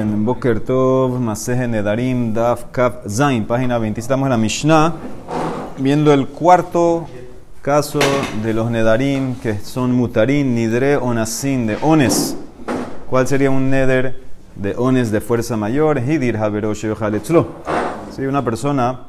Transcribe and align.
en 0.00 0.24
Boker 0.24 0.60
Tov, 0.60 1.20
Maseje 1.20 1.68
Nedarim, 1.68 2.32
Daf, 2.32 2.64
Kaf, 2.72 3.06
Zain, 3.06 3.44
página 3.44 3.78
20. 3.78 4.00
Estamos 4.00 4.26
en 4.26 4.30
la 4.30 4.38
Mishnah, 4.38 4.94
viendo 5.78 6.12
el 6.12 6.26
cuarto 6.26 7.06
caso 7.60 7.98
de 8.42 8.54
los 8.54 8.70
Nedarim, 8.70 9.34
que 9.36 9.58
son 9.58 9.92
Mutarim, 9.92 10.54
Nidre, 10.54 10.96
Onasin, 10.96 11.66
de 11.66 11.76
Ones. 11.82 12.36
¿Cuál 13.10 13.28
sería 13.28 13.50
un 13.50 13.68
Neder 13.68 14.22
de 14.56 14.74
Ones 14.76 15.10
de 15.10 15.20
fuerza 15.20 15.56
mayor? 15.58 15.98
Hidir, 15.98 16.38
Haberosh, 16.38 16.86
Haletzlo. 16.98 17.48
Si 18.16 18.22
una 18.22 18.42
persona 18.42 19.00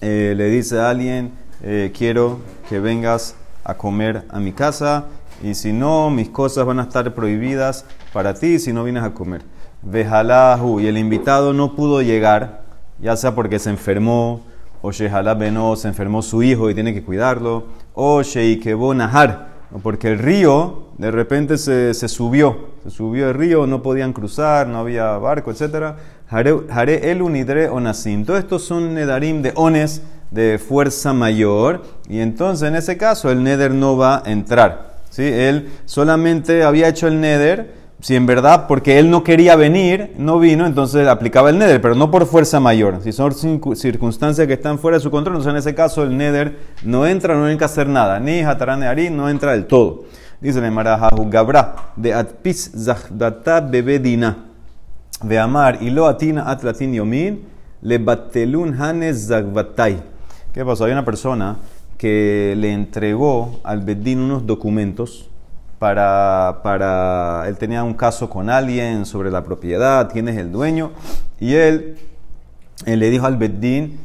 eh, 0.00 0.34
le 0.36 0.46
dice 0.46 0.80
a 0.80 0.90
alguien, 0.90 1.32
eh, 1.62 1.92
quiero 1.96 2.40
que 2.68 2.80
vengas 2.80 3.36
a 3.62 3.74
comer 3.74 4.24
a 4.30 4.40
mi 4.40 4.52
casa, 4.52 5.06
y 5.44 5.54
si 5.54 5.72
no, 5.72 6.10
mis 6.10 6.28
cosas 6.28 6.66
van 6.66 6.80
a 6.80 6.84
estar 6.84 7.14
prohibidas 7.14 7.84
para 8.12 8.34
ti 8.34 8.58
si 8.58 8.72
no 8.72 8.82
vienes 8.82 9.04
a 9.04 9.14
comer. 9.14 9.51
Vejalahu, 9.82 10.80
y 10.80 10.86
el 10.86 10.96
invitado 10.96 11.52
no 11.52 11.74
pudo 11.74 12.02
llegar, 12.02 12.62
ya 13.00 13.16
sea 13.16 13.34
porque 13.34 13.58
se 13.58 13.70
enfermó, 13.70 14.42
o 14.80 14.90
Shehalá 14.90 15.36
se 15.76 15.88
enfermó 15.88 16.22
su 16.22 16.42
hijo 16.42 16.70
y 16.70 16.74
tiene 16.74 16.94
que 16.94 17.02
cuidarlo, 17.02 17.64
o 17.94 18.22
Sheikebo 18.22 18.94
Nahar, 18.94 19.48
porque 19.82 20.08
el 20.08 20.18
río 20.18 20.82
de 20.98 21.10
repente 21.10 21.56
se, 21.58 21.94
se, 21.94 22.08
subió, 22.08 22.68
se 22.82 22.90
subió 22.90 23.30
el 23.30 23.34
río, 23.34 23.66
no 23.66 23.82
podían 23.82 24.12
cruzar, 24.12 24.66
no 24.66 24.78
había 24.78 25.16
barco, 25.18 25.50
etc. 25.50 25.96
Haré 26.28 27.10
el 27.10 27.22
unidre 27.22 27.68
onasim. 27.68 28.24
Todos 28.24 28.40
estos 28.40 28.64
son 28.64 28.94
nedarim 28.94 29.42
de 29.42 29.52
ones 29.54 30.02
de 30.30 30.58
fuerza 30.58 31.12
mayor, 31.12 31.82
y 32.08 32.20
entonces 32.20 32.68
en 32.68 32.76
ese 32.76 32.96
caso 32.96 33.30
el 33.30 33.42
neder 33.42 33.72
no 33.72 33.96
va 33.96 34.22
a 34.24 34.30
entrar. 34.30 34.96
¿sí? 35.10 35.22
Él 35.24 35.70
solamente 35.84 36.64
había 36.64 36.88
hecho 36.88 37.06
el 37.06 37.20
neder, 37.20 37.81
si 38.02 38.16
en 38.16 38.26
verdad, 38.26 38.66
porque 38.66 38.98
él 38.98 39.10
no 39.10 39.22
quería 39.22 39.54
venir, 39.54 40.12
no 40.18 40.40
vino, 40.40 40.66
entonces 40.66 41.06
aplicaba 41.06 41.50
el 41.50 41.58
neder, 41.58 41.80
pero 41.80 41.94
no 41.94 42.10
por 42.10 42.26
fuerza 42.26 42.58
mayor. 42.58 42.98
Si 43.00 43.12
son 43.12 43.32
circunstancias 43.76 44.44
que 44.48 44.54
están 44.54 44.80
fuera 44.80 44.96
de 44.96 45.02
su 45.04 45.12
control, 45.12 45.36
entonces 45.36 45.52
en 45.52 45.56
ese 45.56 45.76
caso 45.76 46.02
el 46.02 46.16
neder 46.16 46.58
no 46.82 47.06
entra, 47.06 47.36
no 47.36 47.44
hay 47.44 47.56
que 47.56 47.64
hacer 47.64 47.88
nada. 47.88 48.18
Ni 48.18 48.40
Hatarane 48.40 48.88
Ari 48.88 49.08
no 49.08 49.30
entra 49.30 49.52
del 49.52 49.66
todo. 49.66 50.02
Dice 50.40 50.58
el 50.58 50.72
Marajahu 50.72 51.30
Gabra, 51.30 51.76
de 51.94 52.12
Atpis 52.12 52.72
Zahdata 52.76 53.60
Bebedina, 53.60 54.46
de 55.22 55.38
Amar 55.38 55.78
y 55.80 55.90
lo 55.90 56.08
atina 56.08 56.50
atlatin 56.50 56.92
yomin, 56.92 57.44
le 57.82 57.98
batelun 57.98 58.82
hanes 58.82 59.28
zagvatai. 59.28 60.02
¿Qué 60.52 60.64
pasó? 60.64 60.86
Hay 60.86 60.92
una 60.92 61.04
persona 61.04 61.58
que 61.98 62.54
le 62.58 62.72
entregó 62.72 63.60
al 63.62 63.82
Bedín 63.82 64.18
unos 64.18 64.44
documentos 64.44 65.30
para, 65.82 66.60
para, 66.62 67.42
él 67.48 67.56
tenía 67.56 67.82
un 67.82 67.94
caso 67.94 68.30
con 68.30 68.48
alguien 68.48 69.04
sobre 69.04 69.32
la 69.32 69.42
propiedad, 69.42 70.08
quién 70.12 70.28
es 70.28 70.36
el 70.36 70.52
dueño, 70.52 70.92
y 71.40 71.54
él, 71.54 71.98
le 72.86 73.10
dijo 73.10 73.26
al 73.26 73.36
Bedín, 73.36 73.98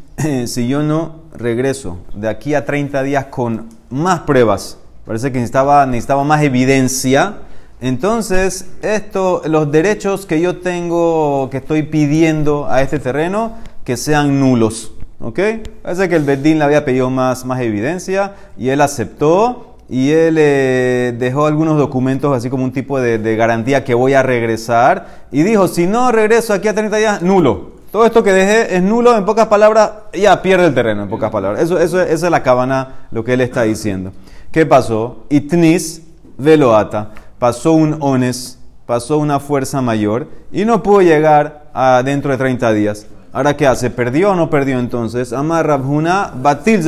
si 0.47 0.67
yo 0.67 0.81
no 0.81 1.17
regreso 1.35 1.99
de 2.15 2.29
aquí 2.29 2.55
a 2.55 2.65
30 2.65 3.03
días 3.03 3.25
con 3.25 3.67
más 3.91 4.21
pruebas, 4.21 4.79
parece 5.05 5.31
que 5.31 5.37
necesitaba, 5.37 5.85
necesitaba 5.85 6.23
más 6.23 6.41
evidencia, 6.41 7.41
entonces 7.79 8.71
esto, 8.81 9.43
los 9.45 9.71
derechos 9.71 10.25
que 10.25 10.41
yo 10.41 10.57
tengo, 10.57 11.47
que 11.51 11.57
estoy 11.57 11.83
pidiendo 11.83 12.67
a 12.67 12.81
este 12.81 12.97
terreno, 12.97 13.51
que 13.83 13.97
sean 13.97 14.39
nulos. 14.39 14.93
¿Ok? 15.19 15.39
Parece 15.83 16.09
que 16.09 16.15
el 16.15 16.23
Bedín 16.23 16.57
le 16.57 16.65
había 16.65 16.85
pedido 16.85 17.11
más, 17.11 17.45
más 17.45 17.61
evidencia 17.61 18.33
y 18.57 18.69
él 18.69 18.81
aceptó 18.81 19.76
y 19.89 20.11
él 20.11 20.35
eh, 20.37 21.15
dejó 21.17 21.45
algunos 21.45 21.77
documentos 21.77 22.35
así 22.35 22.49
como 22.49 22.63
un 22.63 22.73
tipo 22.73 22.99
de, 22.99 23.35
garantía 23.35 23.83
que 23.85 23.93
voy 23.93 24.13
a 24.13 24.23
regresar 24.23 25.07
y 25.31 25.43
dijo, 25.43 25.67
si 25.67 25.87
no 25.87 26.11
regreso 26.11 26.53
aquí 26.53 26.67
a 26.67 26.73
30 26.73 26.97
días, 26.97 27.21
nulo. 27.21 27.77
Todo 27.91 28.05
esto 28.05 28.21
que 28.21 28.33
dejé 28.33 28.75
es 28.75 28.83
nulo, 28.83 29.15
en 29.15 29.23
pocas 29.23 29.47
palabras, 29.47 29.91
ya 30.13 30.41
pierde 30.41 30.67
el 30.67 30.73
terreno, 30.73 31.03
en 31.03 31.09
pocas 31.09 31.31
palabras. 31.31 31.63
Eso, 31.63 31.79
eso, 31.79 32.01
esa 32.01 32.25
es 32.25 32.31
la 32.31 32.43
cabana, 32.43 33.07
lo 33.11 33.23
que 33.23 33.33
él 33.33 33.41
está 33.41 33.63
diciendo. 33.63 34.11
¿Qué 34.51 34.65
pasó? 34.65 35.25
Itnis 35.29 36.01
veloata. 36.37 37.11
Pasó 37.39 37.71
un 37.71 37.97
ones, 38.01 38.59
pasó 38.85 39.17
una 39.17 39.39
fuerza 39.39 39.81
mayor 39.81 40.27
y 40.51 40.65
no 40.65 40.83
pudo 40.83 41.01
llegar 41.01 41.71
dentro 42.03 42.31
de 42.31 42.37
30 42.37 42.73
días. 42.73 43.07
Ahora, 43.31 43.55
¿qué 43.55 43.67
hace? 43.67 43.89
¿Perdió 43.89 44.31
o 44.31 44.35
no 44.35 44.49
perdió 44.49 44.79
entonces? 44.79 45.31
Ama 45.31 45.63
Rabhuna 45.63 46.33
Batil. 46.35 46.83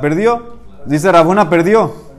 ¿Perdió? 0.00 0.56
Dice 0.86 1.12
Rabhuna, 1.12 1.48
perdió. 1.48 2.09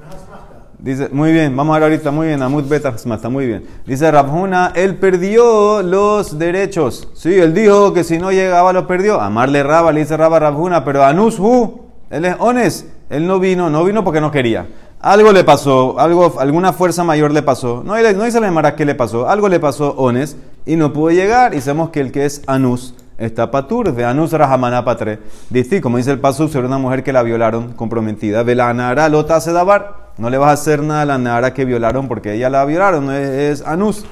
Dice, 0.82 1.10
muy 1.12 1.32
bien, 1.32 1.56
vamos 1.56 1.76
a 1.76 1.80
ver 1.80 1.92
ahorita, 1.92 2.10
muy 2.10 2.26
bien, 2.26 2.40
Beta 2.68 2.90
está 2.90 3.30
muy 3.30 3.46
bien. 3.46 3.64
Dice 3.86 4.10
Rabhuna, 4.10 4.72
él 4.74 4.96
perdió 4.96 5.84
los 5.84 6.40
derechos. 6.40 7.08
Sí, 7.14 7.36
él 7.36 7.54
dijo 7.54 7.94
que 7.94 8.04
si 8.04 8.18
no 8.18 8.32
llegaba 8.32 8.74
lo 8.74 8.88
perdió. 8.88 9.22
Amarle 9.22 9.62
Raba, 9.62 9.92
le 9.92 10.00
dice 10.00 10.18
Raba 10.18 10.40
Rabhuna, 10.40 10.84
pero 10.84 11.04
Anus 11.06 11.38
Hu, 11.40 11.82
él 12.10 12.26
es 12.26 12.36
honest, 12.40 12.88
él 13.12 13.28
no 13.28 13.40
vino, 13.40 13.70
no 13.70 13.84
vino 13.84 14.04
porque 14.04 14.22
no 14.22 14.32
quería. 14.32 14.66
Algo 15.00 15.32
le 15.32 15.44
pasó, 15.44 16.00
algo, 16.00 16.34
alguna 16.40 16.74
fuerza 16.74 17.04
mayor 17.04 17.32
le 17.32 17.44
pasó. 17.44 17.84
No, 17.86 17.96
no 18.02 18.24
dice 18.24 18.40
la 18.40 18.50
Mara 18.50 18.76
qué 18.76 18.84
le 18.84 18.96
pasó, 18.96 19.30
algo 19.30 19.50
le 19.50 19.60
pasó 19.60 19.94
honest 19.98 20.36
y 20.66 20.78
no 20.78 20.94
pudo 20.94 21.12
llegar. 21.12 21.54
Y 21.54 21.62
sabemos 21.62 21.92
que 21.92 22.02
el 22.02 22.12
que 22.12 22.26
es 22.26 22.42
Anus 22.48 22.96
está 23.20 23.52
patur, 23.52 23.94
de 23.94 24.04
anus 24.04 24.32
rahamana 24.32 24.84
patre. 24.84 25.20
Dice, 25.52 25.80
como 25.80 25.98
dice 25.98 26.10
el 26.10 26.20
paso 26.20 26.48
sobre 26.48 26.66
una 26.66 26.80
mujer 26.80 27.04
que 27.04 27.14
la 27.14 27.22
violaron 27.22 27.74
comprometida, 27.74 28.42
ve 28.42 28.56
la 28.56 28.74
nara 28.74 29.10
lota 29.10 29.40
se 29.40 29.52
dabar. 29.52 30.01
No 30.22 30.30
le 30.30 30.38
vas 30.38 30.50
a 30.50 30.54
hacer 30.54 30.84
nada 30.84 31.02
a 31.02 31.06
la 31.06 31.18
nara 31.18 31.52
que 31.52 31.66
violaron 31.66 32.08
porque 32.08 32.36
ella 32.36 32.48
la 32.48 32.64
violaron, 32.64 33.10
es, 33.10 33.64
anus. 33.64 34.06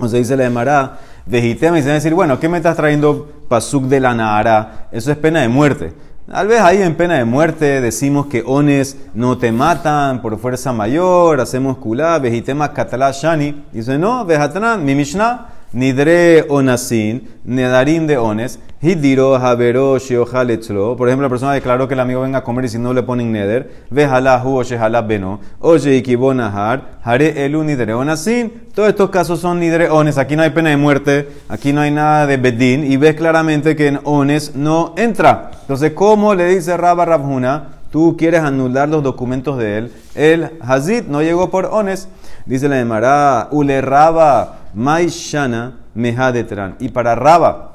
O 0.00 0.08
se 0.08 0.16
dice 0.16 0.36
la 0.36 0.42
demara, 0.42 0.98
vejitema 1.26 1.78
y 1.78 1.82
se 1.82 1.86
va 1.86 1.92
a 1.92 1.94
decir, 1.94 2.12
bueno, 2.12 2.40
¿qué 2.40 2.48
me 2.48 2.56
estás 2.56 2.74
trayendo 2.74 3.30
pasuk 3.48 3.84
de 3.84 4.00
la 4.00 4.14
nara? 4.14 4.88
Eso 4.90 5.12
es 5.12 5.16
pena 5.16 5.42
de 5.42 5.48
muerte. 5.48 5.92
Tal 6.28 6.48
vez 6.48 6.60
ahí 6.60 6.82
en 6.82 6.96
pena 6.96 7.18
de 7.18 7.24
muerte 7.24 7.80
decimos 7.80 8.26
que 8.26 8.42
ones 8.44 8.96
no 9.14 9.38
te 9.38 9.52
matan 9.52 10.20
por 10.22 10.36
fuerza 10.40 10.72
mayor, 10.72 11.40
hacemos 11.40 11.76
kulá, 11.76 12.18
vejitema 12.18 12.72
catalá 12.72 13.12
shani. 13.12 13.64
Dice, 13.70 13.98
no, 13.98 14.24
vejatran, 14.24 14.84
mi 14.84 14.96
mishnah 14.96 15.51
Nidre 15.72 16.44
onasin, 16.50 17.28
nedarim 17.44 18.06
de 18.06 18.18
ones, 18.18 18.58
hidiro 18.82 19.36
havero 19.36 19.98
sheohaletzlo. 19.98 20.98
Por 20.98 21.08
ejemplo, 21.08 21.24
la 21.24 21.30
persona 21.30 21.54
declaró 21.54 21.88
que 21.88 21.94
el 21.94 22.00
amigo 22.00 22.20
venga 22.20 22.40
a 22.40 22.44
comer 22.44 22.66
y 22.66 22.68
si 22.68 22.78
no 22.78 22.92
le 22.92 23.02
ponen 23.02 23.32
neder, 23.32 23.72
vehala 23.88 24.42
hu 24.44 24.58
o 24.58 24.62
shehala 24.62 25.00
beno, 25.00 25.40
oye 25.60 25.96
ikibonahar, 25.96 26.98
hare 27.02 27.46
elu 27.46 27.64
nidre 27.64 27.94
onasin. 27.94 28.52
Todos 28.74 28.90
estos 28.90 29.08
casos 29.08 29.40
son 29.40 29.60
nidre 29.60 29.88
ones. 29.88 30.18
Aquí 30.18 30.36
no 30.36 30.42
hay 30.42 30.50
pena 30.50 30.68
de 30.68 30.76
muerte, 30.76 31.28
aquí 31.48 31.72
no 31.72 31.80
hay 31.80 31.90
nada 31.90 32.26
de 32.26 32.36
bedín 32.36 32.84
y 32.84 32.98
ves 32.98 33.14
claramente 33.14 33.74
que 33.74 33.86
en 33.86 34.00
ones 34.04 34.54
no 34.54 34.92
entra. 34.98 35.52
Entonces, 35.62 35.92
¿cómo 35.92 36.34
le 36.34 36.46
dice 36.54 36.76
Rabba 36.76 37.06
Rabhuna? 37.06 37.68
Tú 37.90 38.16
quieres 38.18 38.42
anular 38.42 38.88
los 38.88 39.02
documentos 39.02 39.56
de 39.58 39.78
él. 39.78 39.92
El 40.14 40.50
Hazid 40.60 41.04
no 41.08 41.22
llegó 41.22 41.50
por 41.50 41.66
ones. 41.66 42.08
Dice 42.46 42.68
la 42.68 42.80
Emara, 42.80 43.48
Ule 43.52 43.80
Raba, 43.82 44.61
Maishana, 44.74 45.80
Mehadetran. 45.94 46.76
Y 46.80 46.88
para 46.88 47.14
Raba, 47.14 47.72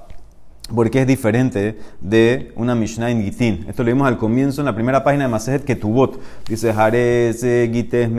porque 0.74 1.02
es 1.02 1.08
diferente 1.08 1.80
de 2.02 2.52
una 2.56 2.76
Mishnah 2.76 3.12
en 3.12 3.24
Gitin. 3.24 3.66
Esto 3.70 3.84
lo 3.84 3.88
vimos 3.88 4.08
al 4.08 4.18
comienzo 4.18 4.62
en 4.62 4.66
la 4.66 4.76
primera 4.76 5.04
página 5.04 5.24
de 5.26 5.30
Masejet 5.30 5.64
Ketubot. 5.64 6.20
Dice, 6.48 6.74
Jareze 6.74 7.70
Gites. 7.72 8.10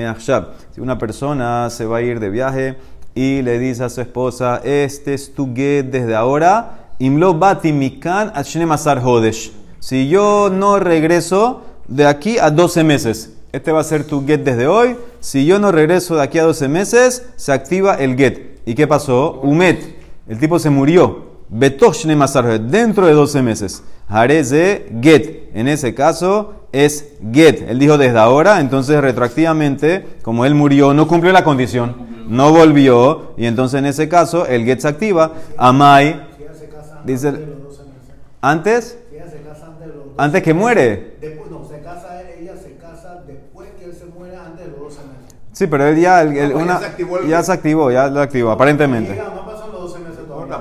Si 0.74 0.80
una 0.80 0.98
persona 0.98 1.68
se 1.70 1.84
va 1.84 1.98
a 1.98 2.02
ir 2.02 2.20
de 2.20 2.30
viaje 2.30 2.76
y 3.14 3.42
le 3.42 3.58
dice 3.58 3.84
a 3.84 3.88
su 3.88 4.00
esposa, 4.00 4.60
este 4.64 5.14
es 5.14 5.34
tu 5.34 5.54
get 5.54 5.86
desde 5.86 6.14
ahora, 6.14 6.92
Imlo 6.98 7.34
Bati 7.34 7.72
Mikan 7.72 8.32
Masar 8.66 9.00
Hodesh. 9.04 9.52
Si 9.80 10.08
yo 10.08 10.50
no 10.50 10.78
regreso 10.78 11.62
de 11.86 12.06
aquí 12.06 12.38
a 12.38 12.50
12 12.50 12.82
meses, 12.84 13.34
este 13.52 13.72
va 13.72 13.80
a 13.80 13.84
ser 13.84 14.04
tu 14.04 14.26
get 14.26 14.40
desde 14.40 14.66
hoy. 14.66 14.96
Si 15.20 15.46
yo 15.46 15.58
no 15.58 15.72
regreso 15.72 16.16
de 16.16 16.22
aquí 16.22 16.38
a 16.38 16.44
12 16.44 16.68
meses, 16.68 17.26
se 17.36 17.52
activa 17.52 17.94
el 17.94 18.16
get. 18.16 18.57
¿Y 18.68 18.74
qué 18.74 18.86
pasó? 18.86 19.40
Umet. 19.42 19.96
El 20.28 20.38
tipo 20.38 20.58
se 20.58 20.68
murió. 20.68 21.38
Betoshne 21.48 22.14
Masarhet. 22.14 22.60
Dentro 22.60 23.06
de 23.06 23.14
12 23.14 23.40
meses. 23.40 23.82
Hareze 24.06 24.90
get. 25.00 25.48
En 25.54 25.68
ese 25.68 25.94
caso 25.94 26.66
es 26.70 27.14
get. 27.32 27.66
Él 27.66 27.78
dijo 27.78 27.96
desde 27.96 28.18
ahora. 28.18 28.60
Entonces, 28.60 29.00
retroactivamente, 29.00 30.18
como 30.20 30.44
él 30.44 30.54
murió, 30.54 30.92
no 30.92 31.08
cumplió 31.08 31.32
la 31.32 31.44
condición. 31.44 31.96
No 32.28 32.52
volvió. 32.52 33.32
Y 33.38 33.46
entonces, 33.46 33.78
en 33.78 33.86
ese 33.86 34.06
caso, 34.06 34.44
el 34.44 34.66
get 34.66 34.80
se 34.80 34.88
activa. 34.88 35.32
Amai. 35.56 36.26
Dice. 37.06 37.32
¿Antes? 38.42 38.98
Antes 40.18 40.42
que 40.42 40.52
muere. 40.52 41.16
Sí, 45.58 45.66
pero 45.66 45.88
él 45.88 46.00
ya, 46.00 46.24
una, 46.54 46.78
ya, 47.26 47.42
se 47.42 47.50
activó, 47.50 47.90
ya 47.90 48.06
lo 48.06 48.20
activó, 48.20 48.52
aparentemente. 48.52 49.20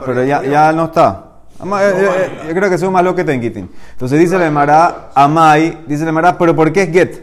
pero 0.04 0.24
ya, 0.24 0.42
ya 0.42 0.74
no 0.74 0.86
está. 0.86 1.24
Eh, 1.60 1.64
eh, 1.64 2.08
eh, 2.08 2.30
yo 2.48 2.56
creo 2.56 2.68
que 2.68 2.76
es 2.78 2.84
más 2.90 3.04
lo 3.04 3.14
que 3.14 3.24
te 3.24 3.32
Entonces 3.32 4.20
dice 4.20 4.44
el 4.44 4.52
Mara, 4.52 5.12
Amai, 5.14 5.84
dice 5.86 6.04
el 6.04 6.12
Mara, 6.12 6.36
pero 6.36 6.56
¿por 6.56 6.74
qué 6.74 6.82
es 6.82 6.92
get? 6.92 7.16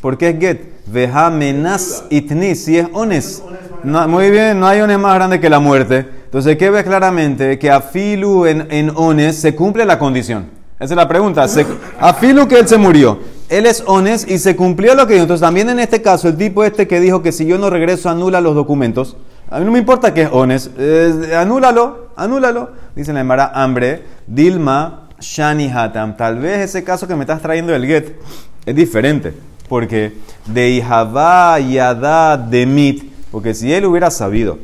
¿Por 0.00 0.16
qué 0.16 0.28
es 0.28 0.38
get? 0.38 0.86
Veja 0.86 1.28
menas 1.28 2.04
itni, 2.10 2.54
si 2.54 2.78
es 2.78 2.86
ones. 2.92 3.42
muy 3.82 4.30
bien, 4.30 4.60
no 4.60 4.68
hay 4.68 4.80
ones 4.80 4.96
más 4.96 5.16
grande 5.16 5.40
que 5.40 5.50
la 5.50 5.58
muerte. 5.58 6.06
Entonces, 6.26 6.56
¿qué 6.56 6.70
ves 6.70 6.84
claramente? 6.84 7.58
Que 7.58 7.72
a 7.72 7.80
Filu 7.80 8.46
en, 8.46 8.68
en 8.70 8.92
Ones 8.94 9.34
se 9.34 9.52
cumple 9.52 9.84
la 9.84 9.98
condición. 9.98 10.48
Esa 10.78 10.94
es 10.94 10.96
la 10.96 11.08
pregunta. 11.08 11.48
Se, 11.48 11.66
a 11.98 12.14
Filu 12.14 12.46
que 12.46 12.60
él 12.60 12.68
se 12.68 12.76
murió. 12.76 13.18
Él 13.48 13.66
es 13.66 13.84
Ones 13.86 14.26
y 14.28 14.38
se 14.38 14.56
cumplió 14.56 14.94
lo 14.94 15.06
que 15.06 15.14
dijo. 15.14 15.22
Entonces, 15.22 15.46
también 15.46 15.68
en 15.68 15.78
este 15.78 16.02
caso, 16.02 16.28
el 16.28 16.36
tipo 16.36 16.64
este 16.64 16.88
que 16.88 16.98
dijo 17.00 17.22
que 17.22 17.30
si 17.32 17.46
yo 17.46 17.58
no 17.58 17.70
regreso, 17.70 18.10
anula 18.10 18.40
los 18.40 18.54
documentos. 18.54 19.16
A 19.48 19.60
mí 19.60 19.64
no 19.64 19.70
me 19.70 19.78
importa 19.78 20.12
que 20.12 20.22
es 20.22 20.28
Ones. 20.32 20.70
Eh, 20.76 21.32
anúlalo, 21.36 22.08
anúlalo. 22.16 22.70
Dice 22.96 23.12
la 23.12 23.20
Emara, 23.20 23.52
hambre, 23.54 24.02
Dilma, 24.26 25.08
Shani 25.20 25.70
Hatam. 25.70 26.16
Tal 26.16 26.40
vez 26.40 26.60
ese 26.60 26.82
caso 26.82 27.06
que 27.06 27.14
me 27.14 27.22
estás 27.22 27.40
trayendo 27.40 27.72
del 27.72 27.86
Get 27.86 28.16
es 28.64 28.74
diferente. 28.74 29.32
Porque 29.68 30.14
de 30.46 30.70
Ihavá 30.70 31.60
Yadá 31.60 32.36
de 32.36 32.66
Mit. 32.66 33.12
Porque 33.30 33.54
si 33.54 33.72
él 33.72 33.84
hubiera 33.84 34.10
sabido 34.10 34.58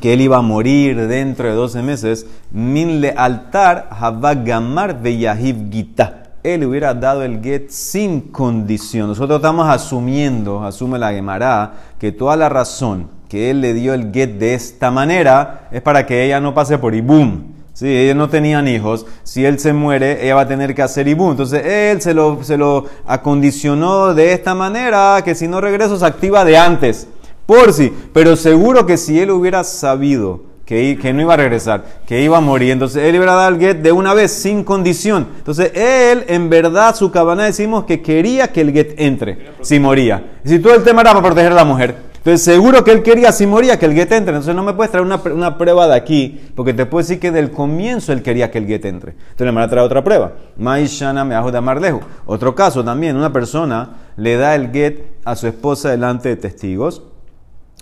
que 0.00 0.14
él 0.14 0.22
iba 0.22 0.38
a 0.38 0.42
morir 0.42 1.06
dentro 1.06 1.48
de 1.48 1.54
12 1.54 1.82
meses, 1.82 2.26
min 2.50 3.00
le 3.00 3.10
altar 3.10 3.88
Havá 3.90 4.34
Gamar 4.34 5.02
de 5.02 5.18
Yahiv 5.18 5.70
Gita. 5.70 6.19
Él 6.42 6.64
hubiera 6.64 6.94
dado 6.94 7.22
el 7.22 7.42
get 7.42 7.68
sin 7.68 8.20
condición. 8.20 9.08
Nosotros 9.08 9.36
estamos 9.38 9.68
asumiendo, 9.68 10.64
asume 10.64 10.98
la 10.98 11.12
Gemara, 11.12 11.74
que 11.98 12.12
toda 12.12 12.36
la 12.36 12.48
razón 12.48 13.08
que 13.28 13.50
él 13.50 13.60
le 13.60 13.74
dio 13.74 13.94
el 13.94 14.12
get 14.12 14.38
de 14.38 14.54
esta 14.54 14.90
manera 14.90 15.68
es 15.70 15.82
para 15.82 16.06
que 16.06 16.24
ella 16.24 16.40
no 16.40 16.54
pase 16.54 16.78
por 16.78 16.94
Ibum. 16.94 17.60
Si 17.80 17.88
ellos 17.88 18.16
no 18.16 18.28
tenían 18.28 18.68
hijos, 18.68 19.06
si 19.22 19.44
él 19.44 19.58
se 19.58 19.72
muere, 19.72 20.22
ella 20.22 20.34
va 20.34 20.42
a 20.42 20.48
tener 20.48 20.74
que 20.74 20.82
hacer 20.82 21.08
ibú. 21.08 21.30
Entonces 21.30 21.64
él 21.64 22.02
se 22.02 22.12
lo, 22.12 22.42
se 22.42 22.58
lo 22.58 22.84
acondicionó 23.06 24.12
de 24.12 24.34
esta 24.34 24.54
manera 24.54 25.22
que 25.24 25.34
si 25.34 25.48
no 25.48 25.62
regreso 25.62 25.98
se 25.98 26.04
activa 26.04 26.44
de 26.44 26.58
antes. 26.58 27.08
Por 27.46 27.72
sí. 27.72 27.90
Pero 28.12 28.36
seguro 28.36 28.84
que 28.84 28.98
si 28.98 29.18
él 29.18 29.30
hubiera 29.30 29.64
sabido 29.64 30.49
que, 30.70 31.12
no 31.12 31.22
iba 31.22 31.34
a 31.34 31.36
regresar, 31.36 31.82
que 32.06 32.22
iba 32.22 32.38
a 32.38 32.40
morir, 32.40 32.70
entonces 32.70 33.02
él 33.02 33.16
iba 33.16 33.24
a 33.24 33.34
dar 33.34 33.52
el 33.52 33.58
get 33.58 33.78
de 33.78 33.90
una 33.90 34.14
vez 34.14 34.30
sin 34.30 34.62
condición. 34.62 35.26
Entonces 35.38 35.72
él, 35.74 36.24
en 36.28 36.48
verdad, 36.48 36.94
su 36.94 37.10
cabana 37.10 37.42
decimos 37.44 37.86
que 37.86 38.00
quería 38.00 38.52
que 38.52 38.60
el 38.60 38.72
get 38.72 38.94
entre 38.98 39.50
si 39.62 39.80
moría. 39.80 40.30
Si 40.44 40.60
todo 40.60 40.76
el 40.76 40.84
tema 40.84 41.00
era 41.00 41.10
para 41.10 41.26
proteger 41.26 41.50
a 41.50 41.56
la 41.56 41.64
mujer. 41.64 41.96
Entonces, 42.18 42.42
seguro 42.42 42.84
que 42.84 42.92
él 42.92 43.02
quería, 43.02 43.32
si 43.32 43.46
moría, 43.46 43.80
que 43.80 43.86
el 43.86 43.94
get 43.94 44.12
entre. 44.12 44.34
Entonces, 44.34 44.54
no 44.54 44.62
me 44.62 44.74
puedes 44.74 44.92
traer 44.92 45.04
una, 45.06 45.58
prueba 45.58 45.88
de 45.88 45.96
aquí, 45.96 46.38
porque 46.54 46.72
te 46.72 46.86
puedo 46.86 47.02
decir 47.02 47.18
que 47.18 47.32
del 47.32 47.50
comienzo 47.50 48.12
él 48.12 48.22
quería 48.22 48.50
que 48.50 48.58
el 48.58 48.66
get 48.66 48.84
entre. 48.84 49.12
Entonces, 49.12 49.46
me 49.46 49.52
van 49.52 49.64
a 49.64 49.68
traer 49.70 49.86
otra 49.86 50.04
prueba. 50.04 50.34
Maishana 50.56 51.24
me 51.24 51.34
ajo 51.34 51.50
de. 51.50 52.00
Otro 52.26 52.54
caso 52.54 52.84
también, 52.84 53.16
una 53.16 53.32
persona 53.32 53.96
le 54.16 54.36
da 54.36 54.54
el 54.54 54.70
get 54.70 55.02
a 55.24 55.34
su 55.34 55.48
esposa 55.48 55.90
delante 55.90 56.28
de 56.28 56.36
testigos 56.36 57.02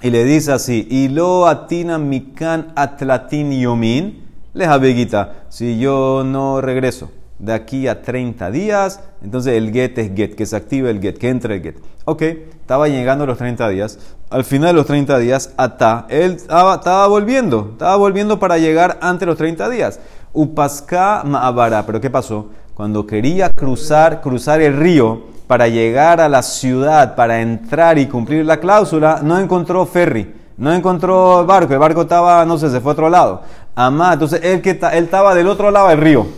y 0.03 0.11
le 0.11 0.25
dice 0.25 0.53
así: 0.53 0.87
Y 0.91 1.09
lo 1.09 1.47
atina 1.47 1.99
mikan 1.99 2.73
atlatin 2.77 3.53
yomin, 3.53 4.25
les 4.55 4.69
abeguita, 4.69 5.45
si 5.49 5.79
yo 5.79 6.23
no 6.25 6.61
regreso 6.61 7.11
de 7.39 7.53
aquí 7.53 7.87
a 7.87 8.03
30 8.03 8.51
días, 8.51 9.01
entonces 9.23 9.55
el 9.55 9.73
get 9.73 9.97
es 9.99 10.15
get, 10.15 10.35
que 10.35 10.45
se 10.45 10.57
active 10.57 10.91
el 10.91 11.01
get, 11.01 11.19
que 11.19 11.29
entre 11.29 11.57
el 11.57 11.63
get. 11.63 11.77
Ok, 12.05 12.23
estaba 12.23 12.89
llegando 12.89 13.27
los 13.27 13.39
30 13.39 13.69
días. 13.69 13.99
Al 14.31 14.45
final 14.45 14.71
de 14.71 14.73
los 14.75 14.87
30 14.87 15.19
días, 15.19 15.55
ata, 15.57 16.07
él 16.09 16.33
estaba, 16.33 17.07
volviendo, 17.07 17.71
estaba 17.73 17.97
volviendo 17.97 18.39
para 18.39 18.59
llegar 18.59 18.99
ante 19.01 19.27
los 19.27 19.37
30 19.37 19.69
días. 19.71 20.01
Upasca 20.33 21.23
Maabara, 21.25 21.87
pero 21.87 22.01
¿qué 22.01 22.11
pasó? 22.11 22.51
Cuando 22.79 23.05
quería 23.05 23.51
cruzar, 23.51 24.21
cruzar 24.21 24.61
el 24.61 24.77
río 24.77 25.23
para 25.49 25.67
llegar 25.67 26.21
a 26.21 26.29
la 26.29 26.45
ciudad, 26.45 27.17
para 27.17 27.41
entrar 27.41 27.99
y 27.99 28.07
cumplir 28.07 28.47
la 28.47 28.61
cláusula, 28.61 29.19
no 29.21 29.37
encontró 29.37 29.85
ferry. 29.85 30.33
No 30.57 30.73
encontró 30.73 31.45
barco, 31.45 31.73
el 31.73 31.81
barco 31.81 32.03
estaba, 32.03 32.45
no 32.45 32.57
sé, 32.57 32.71
se 32.71 32.81
fue 32.81 32.93
a 32.93 32.93
otro 32.93 33.11
lado. 33.11 33.43
Amá, 33.75 34.13
entonces 34.13 34.43
él, 34.45 34.63
que 34.63 34.71
él 34.71 35.05
estaba 35.05 35.35
del 35.35 35.49
otro 35.49 35.73
lado 35.73 35.89
del 35.89 35.99
río 35.99 36.29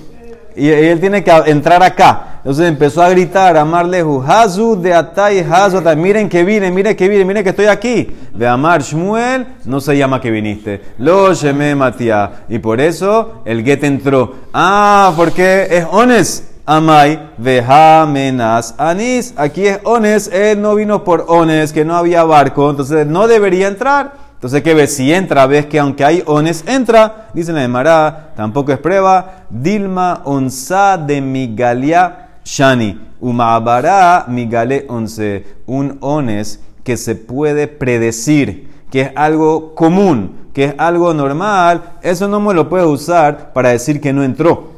y 0.56 0.70
él 0.70 0.98
tiene 0.98 1.22
que 1.22 1.30
entrar 1.44 1.82
acá. 1.82 2.29
Entonces 2.40 2.68
empezó 2.68 3.02
a 3.02 3.10
gritar, 3.10 3.58
a 3.58 3.60
amarle 3.60 4.02
Hazu 4.26 4.74
de 4.80 4.94
Atay, 4.94 5.40
Hazu 5.40 5.78
Miren 5.94 6.26
que 6.26 6.42
vine, 6.42 6.70
miren 6.70 6.96
que 6.96 7.06
vine, 7.06 7.22
miren 7.22 7.44
que 7.44 7.50
estoy 7.50 7.66
aquí. 7.66 8.16
De 8.32 8.46
Amar 8.46 8.80
Shmuel, 8.80 9.46
no 9.66 9.78
se 9.78 9.98
llama 9.98 10.22
que 10.22 10.30
viniste. 10.30 10.80
Lo 10.96 11.34
Sheme 11.34 11.74
Matia. 11.74 12.44
Y 12.48 12.58
por 12.58 12.80
eso 12.80 13.42
el 13.44 13.62
get 13.62 13.84
entró. 13.84 14.36
Ah, 14.54 15.12
porque 15.16 15.66
es 15.70 15.86
Ones. 15.90 16.46
Amai, 16.64 17.30
Vejamenas, 17.36 18.74
Anis. 18.78 19.34
Aquí 19.36 19.66
es 19.66 19.80
Ones. 19.84 20.30
Él 20.32 20.62
no 20.62 20.74
vino 20.74 21.04
por 21.04 21.26
Ones, 21.28 21.74
que 21.74 21.84
no 21.84 21.94
había 21.94 22.24
barco. 22.24 22.70
Entonces 22.70 23.06
no 23.06 23.28
debería 23.28 23.68
entrar. 23.68 24.30
Entonces, 24.40 24.62
¿qué 24.62 24.72
ves? 24.72 24.96
Si 24.96 25.12
entra, 25.12 25.44
ves 25.44 25.66
que 25.66 25.78
aunque 25.78 26.02
hay 26.02 26.22
ones, 26.24 26.64
entra. 26.66 27.28
Dice 27.34 27.52
la 27.52 27.68
Mará, 27.68 28.32
tampoco 28.34 28.72
es 28.72 28.78
prueba. 28.78 29.44
Dilma 29.50 30.22
onza 30.24 30.96
de 30.96 31.20
migalia 31.20 32.29
shani. 32.44 32.98
Umabara 33.20 34.24
migale 34.28 34.86
once. 34.88 35.44
Un 35.66 35.98
ones 36.00 36.60
que 36.84 36.96
se 36.96 37.14
puede 37.14 37.68
predecir, 37.68 38.70
que 38.90 39.02
es 39.02 39.10
algo 39.14 39.74
común, 39.74 40.48
que 40.54 40.64
es 40.64 40.74
algo 40.78 41.12
normal. 41.14 41.96
Eso 42.02 42.28
no 42.28 42.40
me 42.40 42.54
lo 42.54 42.68
puede 42.68 42.84
usar 42.84 43.52
para 43.52 43.70
decir 43.70 44.00
que 44.00 44.12
no 44.12 44.24
entró 44.24 44.70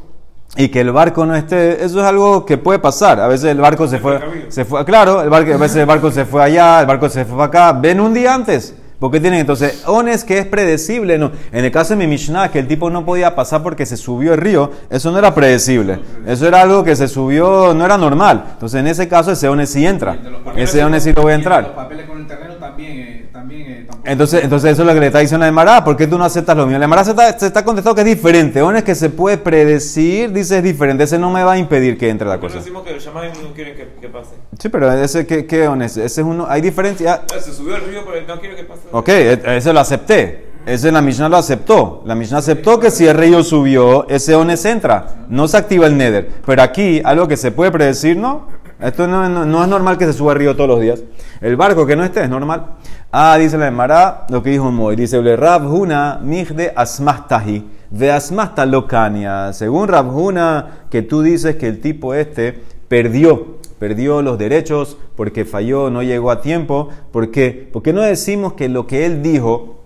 y 0.57 0.69
que 0.69 0.81
el 0.81 0.93
barco 0.93 1.25
no 1.25 1.35
esté, 1.35 1.83
eso 1.83 2.01
es 2.01 2.07
algo 2.07 2.45
que 2.45 2.59
puede 2.59 2.79
pasar. 2.79 3.21
A 3.21 3.29
veces 3.29 3.51
el 3.51 3.59
barco 3.59 3.89
se 3.89 3.99
fue, 3.99 4.21
se 4.49 4.65
fue, 4.65 4.85
claro, 4.85 5.23
el 5.23 5.31
barco, 5.31 5.55
a 5.55 5.57
veces 5.57 5.79
el 5.79 5.87
barco 5.87 6.11
se 6.11 6.25
fue 6.25 6.43
allá, 6.43 6.81
el 6.81 6.87
barco 6.87 7.09
se 7.09 7.25
fue 7.25 7.43
acá. 7.43 7.73
Ven 7.73 8.01
un 8.01 8.13
día 8.13 8.35
antes. 8.35 8.75
Porque 9.03 9.19
tienen 9.19 9.41
entonces 9.41 9.83
ones 9.89 10.23
que 10.23 10.39
es 10.39 10.47
predecible. 10.47 11.19
No. 11.19 11.33
En 11.51 11.65
el 11.65 11.73
caso 11.73 11.93
de 11.93 11.97
mi 11.97 12.07
Mishnah, 12.07 12.53
que 12.53 12.61
el 12.61 12.69
tipo 12.69 12.89
no 12.89 13.05
podía 13.05 13.35
pasar 13.35 13.61
porque 13.61 13.85
se 13.85 13.97
subió 13.97 14.33
el 14.33 14.41
río, 14.41 14.71
eso 14.91 15.11
no 15.11 15.19
era 15.19 15.35
predecible. 15.35 15.99
Eso 16.25 16.47
era 16.47 16.63
algo 16.63 16.85
que 16.85 16.95
se 16.95 17.09
subió, 17.09 17.75
no 17.75 17.85
era 17.85 17.99
normal. 17.99 18.45
Entonces 18.53 18.79
en 18.79 18.87
ese 18.87 19.09
caso 19.09 19.33
ese 19.33 19.49
ones 19.49 19.71
sí 19.71 19.85
entra. 19.85 20.17
Ese 20.55 20.85
ones 20.85 21.03
sí 21.03 21.13
lo 21.13 21.23
voy 21.23 21.33
a 21.33 21.35
entrar. 21.35 21.65
Los 21.65 21.73
papeles 21.73 22.07
con 22.07 22.21
el 22.21 22.29
terreno 22.29 22.55
también, 22.55 22.93
eh, 22.93 23.22
también 23.43 23.71
eh, 23.73 23.87
entonces, 24.05 24.45
entonces 24.45 24.73
eso 24.73 24.83
es 24.83 24.89
lo 24.89 24.95
que 24.95 25.01
le 25.01 25.07
está 25.07 25.19
diciendo 25.19 25.45
a 25.45 25.49
Emara. 25.49 25.85
¿Por 25.85 25.97
qué 25.97 26.07
tú 26.07 26.17
no 26.17 26.25
aceptas 26.25 26.57
lo 26.57 26.67
mío? 26.67 26.79
La 26.79 26.85
Emara 26.85 27.05
se 27.05 27.11
está, 27.11 27.39
se 27.39 27.47
está 27.47 27.65
contestando 27.65 27.95
que 27.97 28.03
es 28.03 28.17
diferente. 28.17 28.63
Ones 28.63 28.85
que 28.85 28.95
se 28.95 29.11
puede 29.11 29.37
predecir, 29.39 30.33
dice 30.33 30.59
es 30.59 30.63
diferente. 30.63 31.05
Ese 31.05 31.19
no 31.19 31.31
me 31.31 31.43
va 31.43 31.53
a 31.53 31.59
impedir 31.59 31.99
que 31.99 32.09
entre 32.09 32.29
la 32.29 32.39
cosa. 32.39 32.59
decimos 32.59 32.85
que 32.85 32.93
los 32.93 33.05
no 33.07 33.53
quieren 33.55 33.75
que, 33.75 34.09
pase. 34.09 34.31
Sí, 34.59 34.69
pero 34.69 34.93
ese, 34.93 35.27
¿qué, 35.27 35.47
qué 35.47 35.67
ones? 35.67 35.97
Ese 35.97 36.21
es 36.21 36.27
uno, 36.27 36.47
hay 36.49 36.61
diferencia. 36.61 37.23
Se 37.41 37.53
subió 37.53 37.77
el 37.77 37.83
río, 37.83 38.05
pero 38.05 38.27
no 38.27 38.41
quiere 38.41 38.57
que 38.57 38.65
pase. 38.65 38.83
Ok, 38.93 39.09
e, 39.09 39.57
ese 39.57 39.73
lo 39.73 39.81
acepté. 39.81 40.53
Ese 40.65 40.93
la 40.93 41.03
Mishnah 41.03 41.29
lo 41.29 41.37
aceptó. 41.37 42.03
La 42.05 42.15
Mishnah 42.15 42.39
aceptó 42.39 42.79
que 42.79 42.93
si 42.93 43.07
el 43.07 43.17
río 43.17 43.43
subió, 43.43 44.09
ese 44.09 44.37
ones 44.37 44.65
entra. 44.65 45.27
No 45.29 45.49
se 45.49 45.57
activa 45.57 45.87
el 45.87 45.97
nether. 45.97 46.29
Pero 46.47 46.63
aquí, 46.63 47.03
algo 47.05 47.27
que 47.27 47.37
se 47.37 47.51
puede 47.51 47.73
predecir, 47.73 48.17
no. 48.17 48.47
Esto 48.83 49.07
no, 49.07 49.25
es 49.25 49.69
normal 49.69 49.97
que 49.97 50.07
se 50.07 50.13
suba 50.13 50.33
el 50.33 50.39
río 50.39 50.57
todos 50.57 50.69
los 50.69 50.81
días. 50.81 51.03
El 51.41 51.57
barco 51.57 51.87
que 51.87 51.97
no 51.97 52.05
esté 52.05 52.23
es 52.25 52.29
normal. 52.29 52.67
Ah, 53.11 53.37
dice 53.39 53.57
la 53.57 53.69
Emara, 53.69 54.27
lo 54.29 54.43
que 54.43 54.51
dijo 54.51 54.71
Moy. 54.71 54.97
Dice, 54.97 55.21
Rabhuna 55.37 56.21
de 56.23 56.73
asmastahi, 56.75 57.65
de 57.91 58.11
asmasta 58.11 58.67
locania. 58.67 59.53
Según 59.53 59.89
Rabhuna, 59.89 60.87
que 60.91 61.03
tú 61.03 61.23
dices 61.23 61.57
que 61.57 61.69
el 61.69 61.81
tipo 61.81 62.15
este 62.15 62.61
perdió 62.89 63.63
perdió 63.83 64.23
los 64.23 64.39
derechos 64.39 64.97
porque 65.17 65.45
falló, 65.45 65.91
no 65.91 66.05
llegó 66.05 66.31
a 66.31 66.41
tiempo. 66.41 66.91
¿Por 67.11 67.33
qué? 67.33 67.69
Porque 67.73 67.93
no 67.93 68.01
decimos 68.01 68.53
que 68.53 68.69
lo 68.69 68.87
que 68.87 69.07
él 69.07 69.25
dijo 69.25 69.81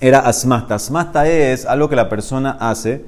era 0.00 0.20
asmasta. 0.20 0.76
Asmasta 0.76 1.26
es 1.26 1.66
algo 1.66 1.88
que 1.88 1.96
la 1.96 2.08
persona 2.08 2.56
hace 2.60 3.04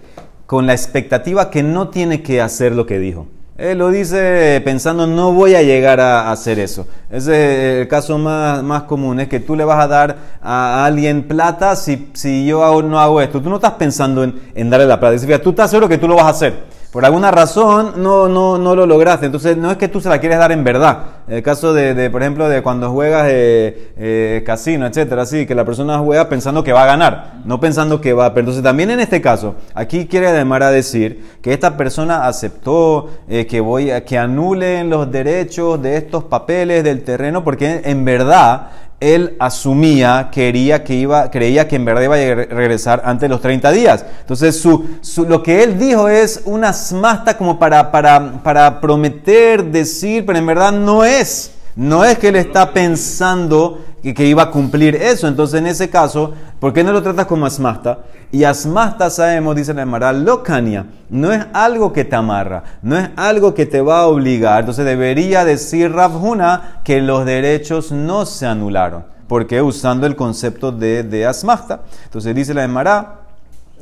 con 0.46 0.66
la 0.66 0.72
expectativa 0.72 1.48
que 1.48 1.62
no 1.62 1.90
tiene 1.90 2.24
que 2.24 2.40
hacer 2.40 2.72
lo 2.72 2.86
que 2.86 2.98
dijo. 2.98 3.28
Él 3.58 3.78
lo 3.78 3.90
dice 3.90 4.60
pensando, 4.64 5.06
no 5.06 5.32
voy 5.32 5.54
a 5.54 5.62
llegar 5.62 5.98
a 5.98 6.30
hacer 6.30 6.58
eso. 6.58 6.86
Ese 7.10 7.76
es 7.76 7.82
el 7.82 7.88
caso 7.88 8.18
más, 8.18 8.62
más 8.62 8.82
común, 8.82 9.18
es 9.20 9.28
que 9.28 9.40
tú 9.40 9.56
le 9.56 9.64
vas 9.64 9.82
a 9.82 9.88
dar 9.88 10.16
a 10.42 10.84
alguien 10.84 11.22
plata 11.22 11.74
si, 11.74 12.10
si 12.12 12.46
yo 12.46 12.82
no 12.82 13.00
hago 13.00 13.20
esto. 13.20 13.40
Tú 13.40 13.48
no 13.48 13.56
estás 13.56 13.72
pensando 13.72 14.24
en, 14.24 14.38
en 14.54 14.68
darle 14.68 14.86
la 14.86 15.00
plata. 15.00 15.12
Dice, 15.12 15.38
tú 15.38 15.50
estás 15.50 15.70
seguro 15.70 15.88
que 15.88 15.96
tú 15.96 16.06
lo 16.06 16.16
vas 16.16 16.26
a 16.26 16.30
hacer 16.30 16.75
por 16.96 17.04
alguna 17.04 17.30
razón 17.30 17.92
no, 17.98 18.26
no, 18.26 18.56
no 18.56 18.74
lo 18.74 18.86
lograste. 18.86 19.26
Entonces 19.26 19.54
no 19.54 19.70
es 19.70 19.76
que 19.76 19.86
tú 19.86 20.00
se 20.00 20.08
la 20.08 20.18
quieres 20.18 20.38
dar 20.38 20.50
en 20.50 20.64
verdad. 20.64 21.00
el 21.28 21.42
caso 21.42 21.74
de, 21.74 22.08
por 22.08 22.22
ejemplo, 22.22 22.48
de 22.48 22.62
cuando 22.62 22.90
juegas 22.90 23.26
eh, 23.28 23.92
eh, 23.98 24.42
casino, 24.46 24.86
etcétera, 24.86 25.20
así, 25.20 25.44
que 25.44 25.54
la 25.54 25.66
persona 25.66 25.98
juega 25.98 26.30
pensando 26.30 26.64
que 26.64 26.72
va 26.72 26.84
a 26.84 26.86
ganar, 26.86 27.34
no 27.44 27.60
pensando 27.60 28.00
que 28.00 28.14
va 28.14 28.24
a 28.24 28.34
Entonces 28.34 28.62
también 28.62 28.90
en 28.90 29.00
este 29.00 29.20
caso, 29.20 29.56
aquí 29.74 30.06
quiere 30.06 30.28
además 30.28 30.72
decir 30.72 31.36
que 31.42 31.52
esta 31.52 31.76
persona 31.76 32.26
aceptó 32.26 33.10
eh, 33.28 33.46
que 33.46 33.60
voy 33.60 33.90
a, 33.90 34.02
que 34.02 34.16
anulen 34.16 34.88
los 34.88 35.12
derechos 35.12 35.82
de 35.82 35.98
estos 35.98 36.24
papeles 36.24 36.82
del 36.82 37.04
terreno, 37.04 37.44
porque 37.44 37.82
en 37.84 38.06
verdad 38.06 38.68
él 39.00 39.36
asumía, 39.38 40.30
quería 40.32 40.82
que 40.82 40.94
iba, 40.94 41.30
creía 41.30 41.68
que 41.68 41.76
en 41.76 41.84
verdad 41.84 42.02
iba 42.02 42.14
a 42.14 42.34
regresar 42.34 43.02
antes 43.04 43.22
de 43.22 43.28
los 43.28 43.40
30 43.40 43.70
días. 43.72 44.04
Entonces, 44.20 44.58
su, 44.58 44.84
lo 45.28 45.42
que 45.42 45.62
él 45.62 45.78
dijo 45.78 46.08
es 46.08 46.42
una 46.44 46.70
asmasta 46.70 47.36
como 47.36 47.58
para, 47.58 47.90
para, 47.90 48.42
para 48.42 48.80
prometer, 48.80 49.64
decir, 49.64 50.24
pero 50.24 50.38
en 50.38 50.46
verdad 50.46 50.72
no 50.72 51.04
es. 51.04 51.50
No 51.76 52.04
es 52.04 52.18
que 52.18 52.28
él 52.28 52.36
está 52.36 52.72
pensando 52.72 53.84
que, 54.02 54.26
iba 54.26 54.44
a 54.44 54.50
cumplir 54.50 54.96
eso. 54.96 55.28
Entonces, 55.28 55.60
en 55.60 55.66
ese 55.66 55.90
caso, 55.90 56.32
¿por 56.58 56.72
qué 56.72 56.82
no 56.82 56.92
lo 56.92 57.02
tratas 57.02 57.26
como 57.26 57.44
asmasta? 57.46 57.98
Y 58.32 58.44
asmasta 58.44 59.10
sabemos, 59.10 59.54
dice 59.54 59.74
la 59.74 59.82
Emara, 59.82 60.12
locania, 60.12 60.86
no 61.10 61.32
es 61.32 61.44
algo 61.52 61.92
que 61.92 62.04
te 62.04 62.16
amarra, 62.16 62.64
no 62.82 62.96
es 62.96 63.10
algo 63.16 63.54
que 63.54 63.66
te 63.66 63.80
va 63.80 64.00
a 64.00 64.06
obligar. 64.06 64.60
Entonces, 64.60 64.84
debería 64.84 65.44
decir 65.44 65.92
Rabjuna 65.92 66.80
que 66.82 67.00
los 67.02 67.24
derechos 67.26 67.92
no 67.92 68.26
se 68.26 68.46
anularon 68.46 69.16
porque 69.28 69.60
usando 69.60 70.06
el 70.06 70.16
concepto 70.16 70.72
de, 70.72 71.02
de 71.02 71.26
asmasta. 71.26 71.80
Entonces 72.04 72.34
dice 72.34 72.54
la 72.54 72.64
Emara, 72.64 73.25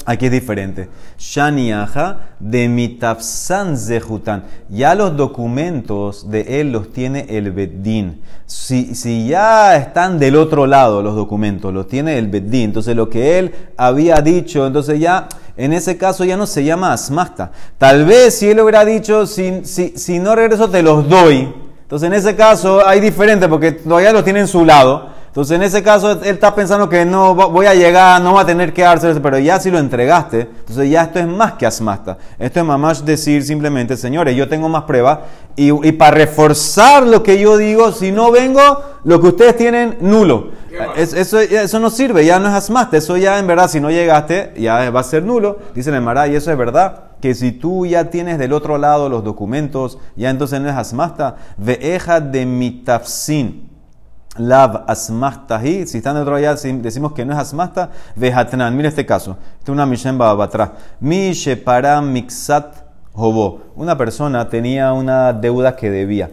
aquí 0.07 0.27
es 0.27 0.33
diferente. 0.33 0.89
Shaniaja 1.19 2.19
de 2.39 2.69
mitafsan 2.69 3.77
zehutan. 3.77 4.45
Ya 4.69 4.95
los 4.95 5.17
documentos 5.17 6.31
de 6.31 6.61
él 6.61 6.73
los 6.73 6.93
tiene 6.93 7.27
el 7.29 7.53
Beddin. 7.53 8.21
Si, 8.47 8.95
si 8.95 9.29
ya 9.29 9.77
están 9.77 10.19
del 10.19 10.37
otro 10.37 10.67
lado 10.67 11.03
los 11.03 11.15
documentos, 11.15 11.73
los 11.73 11.89
tiene 11.89 12.19
el 12.19 12.29
Beddin. 12.29 12.65
Entonces 12.65 12.95
lo 12.95 13.09
que 13.09 13.39
él 13.39 13.55
había 13.77 14.17
dicho, 14.17 14.67
entonces 14.67 15.01
ya 15.01 15.29
en 15.57 15.73
ese 15.73 15.97
caso 15.97 16.25
ya 16.25 16.37
no 16.37 16.47
se 16.47 16.65
llama 16.65 16.93
asmasta. 16.93 17.53
Tal 17.79 18.05
vez 18.05 18.39
si 18.39 18.51
él 18.51 18.61
hubiera 18.61 18.85
dicho, 18.85 19.27
si, 19.27 19.65
si, 19.65 19.95
si 19.97 20.19
no 20.19 20.35
regreso 20.35 20.69
te 20.69 20.83
los 20.83 21.09
doy. 21.09 21.53
Entonces 21.83 22.07
en 22.07 22.15
ese 22.15 22.35
caso 22.35 22.87
hay 22.87 23.01
diferente 23.01 23.49
porque 23.49 23.73
todavía 23.73 24.13
los 24.13 24.25
tiene 24.25 24.41
en 24.41 24.49
su 24.49 24.65
lado. 24.65 25.14
Entonces, 25.35 25.57
en 25.57 25.65
ese 25.65 25.83
caso, 25.83 26.13
él 26.13 26.21
está 26.23 26.55
pensando 26.55 26.89
que 26.89 27.05
no 27.05 27.35
voy 27.35 27.67
a 27.67 27.75
llegar, 27.75 28.23
no 28.23 28.35
va 28.35 28.43
a 28.43 28.47
tener 28.47 28.73
que 28.73 28.83
darse, 28.83 29.13
pero 29.17 29.37
ya 29.41 29.59
si 29.59 29.69
lo 29.69 29.81
entregaste, 29.81 30.43
entonces 30.43 30.89
ya 30.89 31.03
esto 31.03 31.19
es 31.19 31.27
más 31.27 31.55
que 31.55 31.67
asmasta. 31.67 32.19
Esto 32.39 32.61
es 32.61 32.67
más 32.67 33.05
decir 33.05 33.43
simplemente, 33.43 33.97
señores, 33.97 34.37
yo 34.37 34.49
tengo 34.49 34.69
más 34.69 34.85
pruebas 34.85 35.19
y, 35.57 35.91
para 35.91 36.13
reforzar 36.13 37.05
lo 37.05 37.25
que 37.25 37.41
yo 37.41 37.57
digo, 37.57 37.91
si 37.91 38.13
no 38.13 38.31
vengo, 38.31 38.61
lo 39.03 39.21
que 39.21 39.27
ustedes 39.27 39.57
tienen, 39.57 39.97
nulo. 40.01 40.53
eso, 40.95 41.41
eso 41.41 41.81
no 41.81 41.91
sirve, 41.91 42.25
ya 42.25 42.39
no 42.39 42.47
es 42.47 42.55
asmasta. 42.55 42.97
Eso 42.97 43.17
ya, 43.17 43.41
en 43.41 43.49
verdad, 43.49 43.69
si 43.69 43.81
no 43.81 43.91
llegaste, 43.91 44.53
ya 44.57 44.89
va 44.91 45.01
a 45.01 45.03
ser 45.03 45.25
nulo. 45.25 45.59
Dice 45.75 45.91
el 45.91 46.01
Mará, 46.01 46.29
y 46.29 46.37
eso 46.37 46.53
es 46.53 46.57
verdad 46.57 47.07
que 47.21 47.35
si 47.35 47.51
tú 47.51 47.87
ya 47.87 48.09
tienes 48.09 48.39
del 48.39 48.53
otro 48.53 48.79
lado 48.79 49.09
los 49.09 49.25
documentos, 49.25 49.99
ya 50.15 50.31
entonces 50.31 50.61
no 50.61 50.69
es 50.69 50.77
asmasta. 50.77 51.35
Veeja 51.57 52.21
de 52.21 52.47
mitafsin. 52.47 53.74
Lav 54.37 54.85
asmahtahi, 54.89 55.87
si 55.87 55.99
están 55.99 56.17
dentro 56.17 56.35
allá, 56.35 56.55
decimos 56.55 57.13
que 57.13 57.25
no 57.25 57.33
es 57.33 57.39
asmasta, 57.39 57.91
vejatnan. 58.17 58.77
Mira 58.77 58.89
este 58.89 59.07
caso, 59.07 59.37
este 59.59 59.71
es 59.71 59.75
una 59.75 59.87
Mishen 59.87 60.21
atrás. 60.21 60.71
Mi 60.99 61.33
para 61.65 62.01
mixat 62.01 62.85
hobo. 63.13 63.61
Una 63.77 63.97
persona 63.97 64.49
tenía 64.49 64.93
una 64.93 65.33
deuda 65.33 65.77
que 65.77 65.91
debía. 65.91 66.31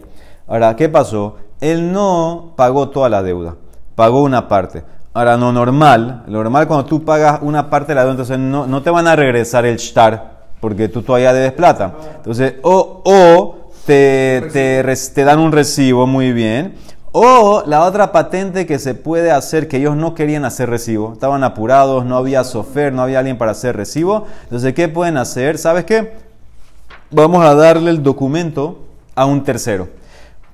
Ahora, 0.48 0.74
¿qué 0.74 0.88
pasó? 0.88 1.36
Él 1.60 1.92
no 1.92 2.54
pagó 2.56 2.88
toda 2.88 3.08
la 3.08 3.22
deuda, 3.22 3.54
pagó 3.94 4.22
una 4.22 4.48
parte. 4.48 4.82
Ahora, 5.14 5.36
no 5.36 5.52
normal, 5.52 6.24
lo 6.26 6.38
normal 6.38 6.66
cuando 6.66 6.86
tú 6.86 7.04
pagas 7.04 7.38
una 7.42 7.70
parte 7.70 7.88
de 7.88 7.94
la 7.94 8.00
deuda, 8.02 8.12
entonces 8.12 8.38
no, 8.38 8.66
no 8.66 8.82
te 8.82 8.90
van 8.90 9.06
a 9.06 9.14
regresar 9.14 9.64
el 9.64 9.76
shtar, 9.76 10.48
porque 10.60 10.88
tú 10.88 11.02
todavía 11.02 11.32
debes 11.32 11.52
plata. 11.52 11.94
Entonces, 12.16 12.54
o, 12.62 13.02
o 13.04 13.70
te, 13.86 14.48
te, 14.52 14.82
te 14.82 15.24
dan 15.24 15.38
un 15.38 15.52
recibo 15.52 16.06
muy 16.06 16.32
bien 16.32 16.74
o 17.12 17.62
la 17.66 17.84
otra 17.84 18.10
patente 18.10 18.66
que 18.66 18.78
se 18.78 18.94
puede 18.94 19.30
hacer, 19.30 19.68
que 19.68 19.76
ellos 19.76 19.96
no 19.96 20.14
querían 20.14 20.46
hacer 20.46 20.70
recibo, 20.70 21.12
estaban 21.12 21.44
apurados, 21.44 22.06
no 22.06 22.16
había 22.16 22.42
sofer, 22.42 22.92
no 22.92 23.02
había 23.02 23.18
alguien 23.18 23.36
para 23.36 23.52
hacer 23.52 23.76
recibo. 23.76 24.26
Entonces, 24.44 24.72
¿qué 24.72 24.88
pueden 24.88 25.18
hacer? 25.18 25.58
¿Sabes 25.58 25.84
qué? 25.84 26.14
Vamos 27.10 27.44
a 27.44 27.54
darle 27.54 27.90
el 27.90 28.02
documento 28.02 28.78
a 29.14 29.26
un 29.26 29.44
tercero. 29.44 29.88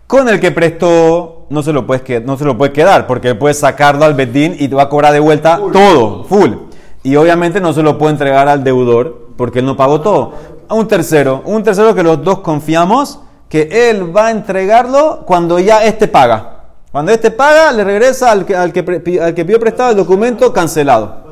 Con 0.09 0.29
el 0.29 0.41
que 0.41 0.51
prestó, 0.51 1.47
no 1.49 1.63
se 1.63 1.73
lo 1.73 1.87
puede, 1.87 2.21
no 2.21 2.37
se 2.37 2.45
lo 2.45 2.59
puede 2.59 2.73
quedar, 2.73 3.07
porque 3.07 3.37
puede 3.37 3.55
sacarlo 3.55 4.05
al 4.05 4.15
bedín 4.15 4.57
y 4.59 4.67
te 4.67 4.75
va 4.75 4.85
a 4.85 4.89
cobrar 4.89 5.13
de 5.13 5.21
vuelta 5.21 5.61
todo, 5.73 6.25
full. 6.25 6.51
Y 7.05 7.15
obviamente 7.15 7.61
no 7.61 7.73
se 7.73 7.83
lo 7.83 7.99
puede 7.99 8.13
entregar 8.13 8.49
al 8.49 8.65
deudor, 8.65 9.29
porque 9.37 9.61
él 9.61 9.67
no 9.67 9.77
pagó 9.77 10.01
todo. 10.01 10.33
A 10.69 10.75
un 10.75 10.89
tercero, 10.89 11.43
un 11.45 11.63
tercero 11.63 11.95
que 11.95 12.03
los 12.03 12.25
dos 12.25 12.41
confiamos 12.41 13.21
que 13.49 13.91
él 13.91 14.15
va 14.15 14.27
a 14.27 14.31
entregarlo 14.31 15.25
cuando 15.25 15.59
ya 15.59 15.85
éste 15.85 16.09
paga. 16.09 16.55
Cuando 16.93 17.13
éste 17.13 17.31
paga, 17.31 17.73
le 17.73 17.85
regresa 17.85 18.31
al 18.31 18.45
que, 18.45 18.57
al 18.57 18.73
que, 18.73 19.21
al 19.21 19.35
que 19.35 19.45
pidió 19.45 19.61
prestado 19.61 19.91
el 19.91 19.97
documento 19.97 20.53
cancelado. 20.53 21.29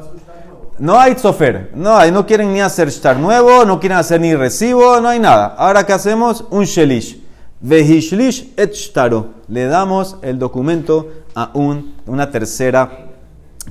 No 0.78 1.00
hay 1.00 1.16
sofer, 1.16 1.70
no 1.75 1.96
hay, 1.96 2.12
no 2.12 2.26
quieren 2.26 2.52
ni 2.52 2.61
hacer 2.61 2.90
shtar 2.90 3.16
nuevo, 3.16 3.64
no 3.64 3.80
quieren 3.80 3.96
hacer 3.96 4.20
ni 4.20 4.35
recibo, 4.35 5.00
no 5.00 5.08
hay 5.08 5.18
nada. 5.18 5.54
Ahora, 5.56 5.87
¿qué 5.87 5.94
hacemos? 5.94 6.44
Un 6.50 6.64
shelish. 6.64 7.23
Vehishlish 7.61 8.52
et 8.56 8.73
shtaro. 8.75 9.30
Le 9.49 9.66
damos 9.66 10.18
el 10.20 10.38
documento 10.38 11.08
a 11.35 11.50
un, 11.54 11.96
una 12.06 12.30
tercera 12.30 12.90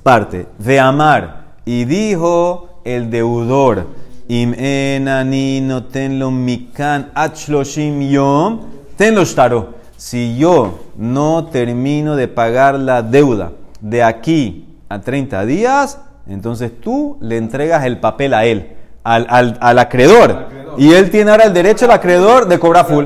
parte. 0.01 0.47
De 0.57 0.79
amar. 0.79 1.57
Y 1.65 1.85
dijo 1.85 2.81
el 2.83 3.11
deudor 3.11 3.85
Im 4.27 4.53
enani 4.53 5.61
no 5.61 5.83
tenlo 5.83 6.31
mikan 6.31 7.11
achloshim 7.13 8.01
yom, 8.01 8.59
tenlo 8.97 9.23
shtaro. 9.23 9.75
Si 9.97 10.37
yo 10.37 10.79
no 10.97 11.45
termino 11.45 12.15
de 12.15 12.27
pagar 12.27 12.75
la 12.79 13.01
deuda 13.01 13.51
de 13.81 14.03
aquí 14.03 14.65
a 14.89 14.99
30 14.99 15.45
días, 15.45 15.99
entonces 16.27 16.71
tú 16.81 17.17
le 17.21 17.37
entregas 17.37 17.85
el 17.85 17.99
papel 17.99 18.33
a 18.33 18.45
él, 18.45 18.75
al, 19.03 19.27
al, 19.29 19.57
al 19.61 19.79
acreedor. 19.79 20.47
Y 20.77 20.93
él 20.93 21.11
tiene 21.11 21.31
ahora 21.31 21.45
el 21.45 21.53
derecho 21.53 21.85
al 21.85 21.91
acreedor 21.91 22.47
de 22.47 22.59
cobrar 22.59 22.85
full. 22.85 23.05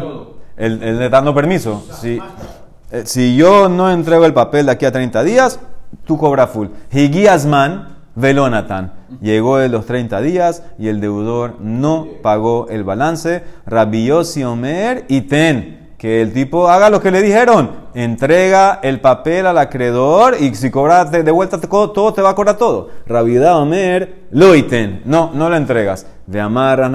Él, 0.55 0.79
le 0.79 1.09
dando 1.09 1.33
permiso. 1.33 1.85
Si, 1.99 2.19
eh, 2.91 3.03
si 3.05 3.35
yo 3.35 3.69
no 3.69 3.91
entrego 3.91 4.25
el 4.25 4.33
papel 4.33 4.65
de 4.65 4.71
aquí 4.71 4.85
a 4.85 4.91
30 4.91 5.23
días, 5.23 5.59
tú 6.05 6.17
cobras 6.17 6.49
full. 6.49 6.67
Higiasman 6.91 7.98
Velonatan. 8.19 8.93
Llegó 9.21 9.57
de 9.57 9.69
los 9.69 9.85
30 9.85 10.21
días 10.21 10.63
y 10.77 10.89
el 10.89 10.99
deudor 10.99 11.55
no 11.59 12.07
pagó 12.21 12.67
el 12.69 12.83
balance. 12.83 13.43
Rabiosi 13.65 14.43
Omer 14.43 15.05
y 15.07 15.21
ten. 15.21 15.79
Que 15.97 16.21
el 16.21 16.31
tipo 16.31 16.69
haga 16.69 16.89
lo 16.89 17.01
que 17.01 17.11
le 17.11 17.21
dijeron. 17.21 17.71
Entrega 17.93 18.79
el 18.83 19.01
papel 19.01 19.45
al 19.45 19.57
acreedor 19.57 20.35
y 20.39 20.55
si 20.55 20.71
cobras 20.71 21.11
de 21.11 21.31
vuelta 21.31 21.59
todo, 21.59 22.13
te 22.13 22.21
va 22.21 22.29
a 22.29 22.35
cobrar 22.35 22.57
todo. 22.57 22.89
Rabida 23.05 23.57
Omer, 23.57 24.27
lo 24.31 24.51
ten. 24.63 25.01
No, 25.05 25.31
no 25.33 25.49
lo 25.49 25.57
entregas. 25.57 26.05
De 26.25 26.39
amarrab 26.39 26.89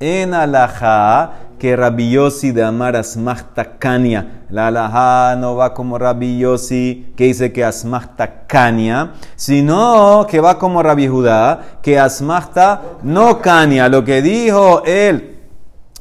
en 0.00 0.34
alajá 0.34 1.32
que 1.58 1.74
Rabbi 1.74 2.16
de 2.52 2.62
Amar 2.62 2.96
Asmachta 2.96 3.78
Kania. 3.78 4.42
La 4.50 4.68
alajá 4.68 5.36
no 5.36 5.56
va 5.56 5.72
como 5.72 5.98
Rabbi 5.98 6.42
que 7.16 7.24
dice 7.24 7.52
que 7.52 7.64
Asmachta 7.64 8.46
Kania, 8.46 9.12
sino 9.36 10.26
que 10.28 10.40
va 10.40 10.58
como 10.58 10.82
Rabbi 10.82 11.08
Judá, 11.08 11.78
que 11.82 11.98
Asmachta 11.98 12.82
no 13.02 13.40
Kania. 13.40 13.88
Lo 13.88 14.04
que 14.04 14.20
dijo 14.22 14.82
él, 14.84 15.38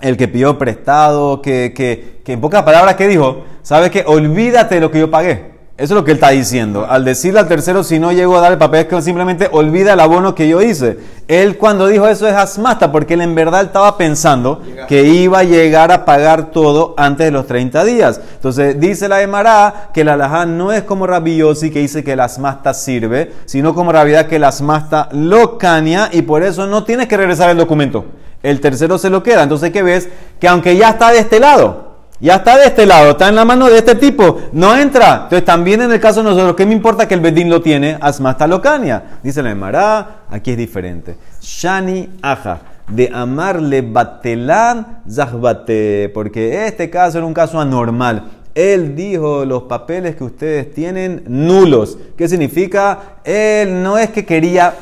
el 0.01 0.17
que 0.17 0.27
pidió 0.27 0.57
prestado, 0.57 1.41
que, 1.41 1.73
que, 1.75 2.21
que 2.23 2.33
en 2.33 2.41
pocas 2.41 2.63
palabras, 2.63 2.95
¿qué 2.95 3.07
dijo? 3.07 3.43
¿Sabes 3.61 3.89
que 3.89 4.03
Olvídate 4.05 4.75
de 4.75 4.81
lo 4.81 4.91
que 4.91 4.99
yo 4.99 5.09
pagué. 5.09 5.54
Eso 5.77 5.93
es 5.93 5.97
lo 5.97 6.05
que 6.05 6.11
él 6.11 6.17
está 6.17 6.29
diciendo. 6.29 6.87
Al 6.89 7.03
decirle 7.03 7.41
al 7.41 7.49
tercero, 7.49 7.83
si 7.83 7.99
no 7.99 8.13
llego 8.13 8.37
a 8.37 8.39
dar 8.39 8.53
el 8.53 8.57
papel, 8.57 8.81
es 8.81 8.85
que 8.87 9.01
simplemente 9.01 9.49
olvida 9.51 9.91
el 9.91 9.99
abono 9.99 10.33
que 10.33 10.47
yo 10.47 10.61
hice. 10.61 10.97
Él 11.27 11.57
cuando 11.57 11.87
dijo 11.87 12.07
eso 12.07 12.29
es 12.29 12.33
asmasta, 12.33 12.93
porque 12.93 13.15
él 13.15 13.21
en 13.21 13.35
verdad 13.35 13.63
estaba 13.63 13.97
pensando 13.97 14.61
que 14.87 15.03
iba 15.03 15.39
a 15.39 15.43
llegar 15.43 15.91
a 15.91 16.05
pagar 16.05 16.51
todo 16.51 16.93
antes 16.95 17.25
de 17.25 17.31
los 17.31 17.45
30 17.45 17.83
días. 17.83 18.21
Entonces 18.35 18.79
dice 18.79 19.09
la 19.09 19.21
Emara 19.21 19.89
que 19.93 20.05
la 20.05 20.13
alajá 20.13 20.45
no 20.45 20.71
es 20.71 20.83
como 20.83 21.07
Rabbi 21.07 21.41
que 21.73 21.79
dice 21.79 22.05
que 22.05 22.13
el 22.13 22.21
asmasta 22.21 22.73
sirve, 22.73 23.33
sino 23.43 23.75
como 23.75 23.91
realidad 23.91 24.27
que 24.27 24.37
el 24.37 24.45
asmasta 24.45 25.09
lo 25.11 25.57
caña 25.57 26.07
y 26.09 26.21
por 26.21 26.43
eso 26.43 26.67
no 26.67 26.85
tienes 26.85 27.09
que 27.09 27.17
regresar 27.17 27.49
el 27.49 27.57
documento. 27.57 28.05
El 28.41 28.61
tercero 28.61 28.97
se 28.97 29.09
lo 29.09 29.23
queda. 29.23 29.43
Entonces, 29.43 29.71
¿qué 29.71 29.83
ves? 29.83 30.07
Que 30.39 30.47
aunque 30.47 30.77
ya 30.77 30.91
está 30.91 31.11
de 31.11 31.19
este 31.19 31.41
lado, 31.41 31.84
ya 32.19 32.35
está 32.35 32.57
de 32.57 32.65
este 32.65 32.85
lado, 32.85 33.11
está 33.11 33.29
en 33.29 33.35
la 33.35 33.45
mano 33.45 33.69
de 33.69 33.77
este 33.77 33.95
tipo, 33.95 34.39
no 34.53 34.75
entra. 34.75 35.23
Entonces 35.23 35.45
también 35.45 35.81
en 35.81 35.91
el 35.91 35.99
caso 35.99 36.21
de 36.21 36.29
nosotros, 36.29 36.55
¿qué 36.55 36.65
me 36.65 36.73
importa 36.73 37.07
que 37.07 37.13
el 37.13 37.19
Bedín 37.19 37.49
lo 37.49 37.61
tiene? 37.61 37.97
Asmasta 37.99 38.47
locania. 38.47 39.19
Dice 39.21 39.43
la 39.43 39.51
Emara, 39.51 40.21
aquí 40.29 40.51
es 40.51 40.57
diferente. 40.57 41.17
Shani 41.41 42.09
aja, 42.21 42.59
de 42.87 43.09
amarle 43.13 43.81
batelán 43.81 44.99
zahbate, 45.09 46.09
porque 46.13 46.65
este 46.65 46.89
caso 46.89 47.17
era 47.17 47.27
un 47.27 47.33
caso 47.33 47.59
anormal. 47.59 48.23
Él 48.53 48.95
dijo 48.95 49.43
los 49.43 49.63
papeles 49.63 50.15
que 50.15 50.23
ustedes 50.23 50.73
tienen 50.73 51.23
nulos. 51.27 51.97
¿Qué 52.17 52.29
significa? 52.29 53.17
Él 53.25 53.83
no 53.83 53.97
es 53.97 54.11
que 54.11 54.25
quería 54.25 54.73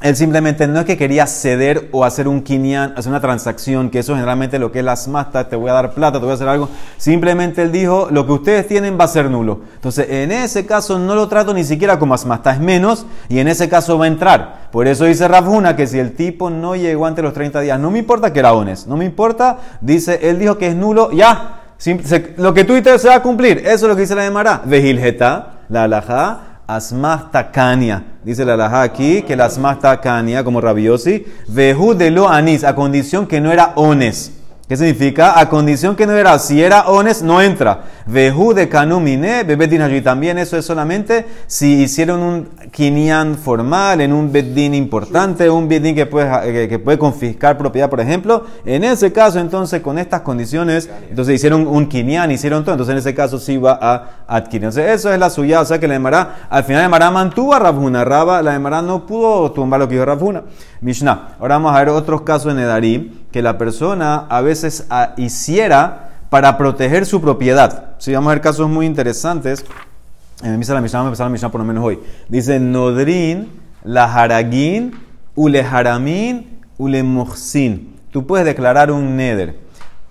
él 0.00 0.14
simplemente 0.14 0.68
no 0.68 0.78
es 0.78 0.86
que 0.86 0.96
quería 0.96 1.26
ceder 1.26 1.88
o 1.90 2.04
hacer 2.04 2.28
un 2.28 2.42
quinian, 2.42 2.94
hacer 2.96 3.10
una 3.10 3.20
transacción, 3.20 3.90
que 3.90 3.98
eso 3.98 4.12
es 4.12 4.18
generalmente 4.18 4.60
lo 4.60 4.70
que 4.70 4.78
es 4.78 4.84
las 4.84 5.08
mastas, 5.08 5.48
te 5.48 5.56
voy 5.56 5.70
a 5.70 5.72
dar 5.72 5.92
plata, 5.92 6.18
te 6.18 6.24
voy 6.24 6.30
a 6.30 6.34
hacer 6.34 6.46
algo. 6.46 6.68
Simplemente 6.98 7.62
él 7.62 7.72
dijo, 7.72 8.06
lo 8.12 8.24
que 8.24 8.32
ustedes 8.32 8.68
tienen 8.68 8.96
va 8.98 9.04
a 9.04 9.08
ser 9.08 9.28
nulo. 9.28 9.62
Entonces, 9.74 10.06
en 10.08 10.30
ese 10.30 10.66
caso 10.66 11.00
no 11.00 11.16
lo 11.16 11.26
trato 11.26 11.52
ni 11.52 11.64
siquiera 11.64 11.98
como 11.98 12.14
asmasta, 12.14 12.52
es 12.52 12.60
menos, 12.60 13.06
y 13.28 13.40
en 13.40 13.48
ese 13.48 13.68
caso 13.68 13.98
va 13.98 14.04
a 14.04 14.08
entrar. 14.08 14.68
Por 14.70 14.86
eso 14.86 15.04
dice 15.04 15.26
Rafuna 15.26 15.74
que 15.74 15.88
si 15.88 15.98
el 15.98 16.12
tipo 16.12 16.48
no 16.48 16.76
llegó 16.76 17.06
ante 17.06 17.20
los 17.20 17.32
30 17.32 17.60
días, 17.60 17.80
no 17.80 17.90
me 17.90 17.98
importa 17.98 18.32
que 18.32 18.38
era 18.38 18.52
honesto, 18.52 18.88
no 18.88 18.96
me 18.96 19.04
importa, 19.04 19.58
dice, 19.80 20.20
él 20.22 20.38
dijo 20.38 20.58
que 20.58 20.68
es 20.68 20.76
nulo, 20.76 21.10
ya, 21.10 21.58
lo 22.36 22.54
que 22.54 22.64
tú 22.64 22.74
dices 22.74 23.02
se 23.02 23.08
va 23.08 23.16
a 23.16 23.22
cumplir. 23.22 23.58
Eso 23.58 23.72
es 23.72 23.82
lo 23.82 23.94
que 23.94 24.02
dice 24.02 24.14
la 24.14 24.24
Gemara. 24.24 24.62
Vejilgeta, 24.64 25.60
la 25.68 25.84
alajá, 25.84 26.47
asmasta 26.68 27.50
cania. 27.50 28.04
Dice 28.22 28.44
la 28.44 28.52
alajá 28.52 28.82
aquí 28.82 29.22
que 29.22 29.34
la 29.34 29.46
asmasta 29.46 30.00
cania, 30.00 30.44
como 30.44 30.60
rabiosi, 30.60 31.24
veju 31.48 31.94
de 31.94 32.10
lo 32.10 32.28
anis, 32.28 32.62
a 32.62 32.74
condición 32.74 33.26
que 33.26 33.40
no 33.40 33.50
era 33.50 33.72
ones. 33.74 34.37
¿Qué 34.68 34.76
significa? 34.76 35.40
A 35.40 35.48
condición 35.48 35.96
que 35.96 36.06
no 36.06 36.12
era, 36.12 36.38
si 36.38 36.62
era 36.62 36.88
ones, 36.88 37.22
no 37.22 37.40
entra. 37.40 37.84
Vehu 38.04 38.52
de 38.52 38.68
kanumine, 38.68 39.42
bebetin 39.42 39.82
Y 39.94 40.02
También 40.02 40.36
eso 40.36 40.58
es 40.58 40.66
solamente 40.66 41.24
si 41.46 41.82
hicieron 41.84 42.20
un 42.20 42.48
kinyan 42.70 43.36
formal, 43.36 44.02
en 44.02 44.12
un 44.12 44.30
bedín 44.30 44.74
importante, 44.74 45.48
un 45.48 45.68
bedín 45.68 45.94
que 45.94 46.04
puede, 46.04 46.68
que, 46.68 46.78
puede 46.78 46.98
confiscar 46.98 47.56
propiedad, 47.56 47.88
por 47.88 48.00
ejemplo. 48.00 48.44
En 48.66 48.84
ese 48.84 49.10
caso, 49.10 49.38
entonces, 49.38 49.80
con 49.80 49.98
estas 49.98 50.20
condiciones, 50.20 50.90
entonces 51.08 51.36
hicieron 51.36 51.66
un 51.66 51.86
kinyan, 51.86 52.30
hicieron 52.30 52.62
todo. 52.62 52.74
Entonces, 52.74 52.92
en 52.92 52.98
ese 52.98 53.14
caso, 53.14 53.38
sí 53.38 53.56
va 53.56 53.78
a 53.80 54.26
adquirir. 54.26 54.64
Entonces, 54.64 54.90
eso 54.90 55.10
es 55.10 55.18
la 55.18 55.30
suya. 55.30 55.62
O 55.62 55.64
sea, 55.64 55.78
que 55.78 55.88
la 55.88 55.94
Emara, 55.94 56.46
al 56.50 56.64
final, 56.64 56.82
la 56.82 56.86
Emara 56.86 57.10
mantuvo 57.10 57.54
a 57.54 57.58
Rabuna. 57.58 58.04
Raba, 58.04 58.42
la 58.42 58.54
Emara 58.54 58.82
no 58.82 59.06
pudo 59.06 59.50
tumbar 59.50 59.80
lo 59.80 59.88
que 59.88 59.94
dijo 59.94 60.04
Rabuna. 60.04 60.42
Mishnah. 60.80 61.36
Ahora 61.40 61.56
vamos 61.56 61.74
a 61.74 61.78
ver 61.78 61.88
otros 61.88 62.22
casos 62.22 62.52
en 62.52 62.58
Edarim 62.58 63.10
que 63.32 63.42
la 63.42 63.58
persona 63.58 64.26
a 64.28 64.40
veces 64.40 64.86
ah, 64.90 65.14
hiciera 65.16 66.10
para 66.30 66.58
proteger 66.58 67.06
su 67.06 67.20
propiedad. 67.20 67.96
Si 67.98 68.12
vamos 68.12 68.30
a 68.30 68.34
ver 68.34 68.42
casos 68.42 68.68
muy 68.68 68.86
interesantes. 68.86 69.64
La 70.42 70.56
Mishnah, 70.56 70.74
vamos 70.74 70.94
a 70.94 70.98
empezar 71.06 71.26
la 71.26 71.30
Mishnah 71.30 71.50
por 71.50 71.60
lo 71.60 71.66
menos 71.66 71.84
hoy. 71.84 71.98
Dice 72.28 72.60
Nodrin, 72.60 73.48
la 73.82 74.04
Haragin, 74.04 74.92
Ule 75.34 75.62
Haramin, 75.62 76.60
Ule 76.78 77.02
Muhsin. 77.02 77.96
Tú 78.12 78.26
puedes 78.26 78.46
declarar 78.46 78.90
un 78.90 79.16
neder 79.16 79.58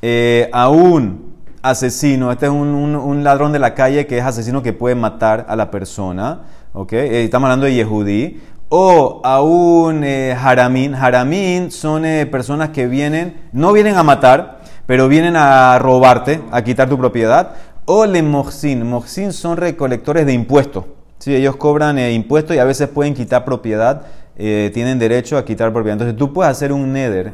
eh, 0.02 0.50
a 0.52 0.70
un 0.70 1.34
asesino, 1.62 2.32
este 2.32 2.46
es 2.46 2.52
un, 2.52 2.68
un, 2.68 3.24
ladrón 3.24 3.52
de 3.52 3.60
la 3.60 3.74
calle 3.74 4.06
que 4.06 4.18
es 4.18 4.24
asesino 4.24 4.62
que 4.62 4.74
puede 4.74 4.96
matar 4.96 5.46
a 5.50 5.56
la 5.56 5.72
persona, 5.72 6.42
¿ok? 6.74 6.94
Eh, 6.94 7.24
estamos 7.24 7.48
hablando 7.48 7.66
de 7.66 7.74
Yehudí, 7.74 8.40
o 8.70 9.22
a 9.24 9.42
un 9.42 10.04
eh, 10.04 10.34
haramín. 10.34 11.72
Son 11.72 12.06
eh, 12.06 12.26
personas 12.26 12.70
que 12.70 12.88
vienen, 12.88 13.50
no 13.52 13.74
vienen 13.74 13.96
a 13.96 14.04
matar, 14.04 14.62
pero 14.86 15.08
vienen 15.08 15.36
a 15.36 15.80
robarte, 15.80 16.42
a 16.52 16.62
quitar 16.64 16.90
tu 16.90 16.98
propiedad. 16.98 17.56
O 17.86 18.06
le 18.06 18.22
mohsin. 18.22 18.88
Mohsin 18.88 19.32
son 19.32 19.58
recolectores 19.58 20.26
de 20.26 20.34
impuestos. 20.34 20.86
Sí, 21.20 21.36
ellos 21.36 21.56
cobran 21.56 21.98
eh, 21.98 22.14
impuestos 22.14 22.56
y 22.56 22.60
a 22.60 22.66
veces 22.66 22.90
pueden 22.90 23.14
quitar 23.14 23.44
propiedad, 23.44 24.04
tienen 24.38 25.00
derecho 25.00 25.36
a 25.36 25.44
quitar 25.44 25.74
propiedad. 25.74 25.94
Entonces 25.94 26.16
tú 26.16 26.32
puedes 26.32 26.52
hacer 26.52 26.72
un 26.72 26.94
neder 26.94 27.34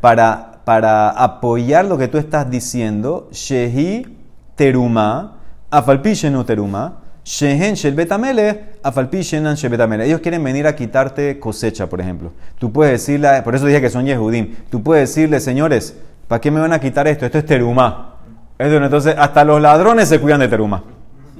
para, 0.00 0.62
para 0.64 1.10
apoyar 1.10 1.84
lo 1.84 1.98
que 1.98 2.08
tú 2.08 2.16
estás 2.16 2.50
diciendo. 2.50 3.28
Shehi 3.32 4.06
teruma, 4.54 5.36
afalpishenu 5.70 6.44
teruma 6.44 7.07
Shehen 7.28 7.74
shel 7.74 7.94
betamele, 7.94 8.78
afalpishenan 8.82 9.54
shel 9.54 9.70
betamele. 9.70 10.06
Ellos 10.06 10.22
quieren 10.22 10.42
venir 10.42 10.66
a 10.66 10.74
quitarte 10.74 11.38
cosecha, 11.38 11.86
por 11.86 12.00
ejemplo. 12.00 12.32
Tú 12.58 12.72
puedes 12.72 12.92
decirle, 12.92 13.42
por 13.42 13.54
eso 13.54 13.66
dije 13.66 13.82
que 13.82 13.90
son 13.90 14.06
Yehudim. 14.06 14.54
Tú 14.70 14.82
puedes 14.82 15.10
decirle, 15.10 15.38
señores, 15.38 15.94
¿para 16.26 16.40
qué 16.40 16.50
me 16.50 16.58
van 16.58 16.72
a 16.72 16.80
quitar 16.80 17.06
esto? 17.06 17.26
Esto 17.26 17.36
es 17.36 17.44
teruma. 17.44 18.14
Entonces, 18.58 19.14
hasta 19.18 19.44
los 19.44 19.60
ladrones 19.60 20.08
se 20.08 20.18
cuidan 20.18 20.40
de 20.40 20.48
teruma. 20.48 20.82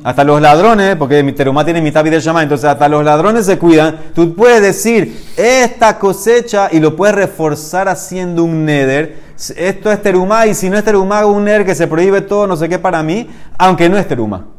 Hasta 0.05 0.25
los 0.25 0.43
ladrones, 0.43 0.95
porque 0.97 1.23
mi 1.23 1.33
teruma 1.33 1.65
tiene 1.65 1.81
mitad 1.81 2.05
de 2.05 2.21
llama, 2.21 2.43
entonces 2.43 2.69
hasta 2.69 2.87
los 2.87 3.03
ladrones 3.03 3.47
se 3.47 3.57
cuidan. 3.57 4.13
Tú 4.15 4.35
puedes 4.35 4.61
decir 4.61 5.33
esta 5.39 5.99
cosecha 5.99 6.69
y 6.71 6.81
lo 6.81 6.97
puedes 6.97 7.15
reforzar 7.15 7.89
haciendo 7.89 8.45
un 8.45 8.67
neder. 8.67 9.17
Esto 9.57 9.91
es 9.91 10.03
teruma 10.03 10.47
y 10.47 10.53
si 10.53 10.69
no 10.69 10.77
es 10.77 10.85
teruma, 10.85 11.25
un 11.25 11.45
neder 11.45 11.65
que 11.65 11.75
se 11.75 11.87
prohíbe 11.87 12.21
todo, 12.21 12.47
no 12.47 12.59
sé 12.59 12.69
qué 12.69 12.79
para 12.79 13.03
mí, 13.03 13.31
aunque 13.57 13.89
no 13.89 13.97
es 13.97 14.07
teruma 14.07 14.58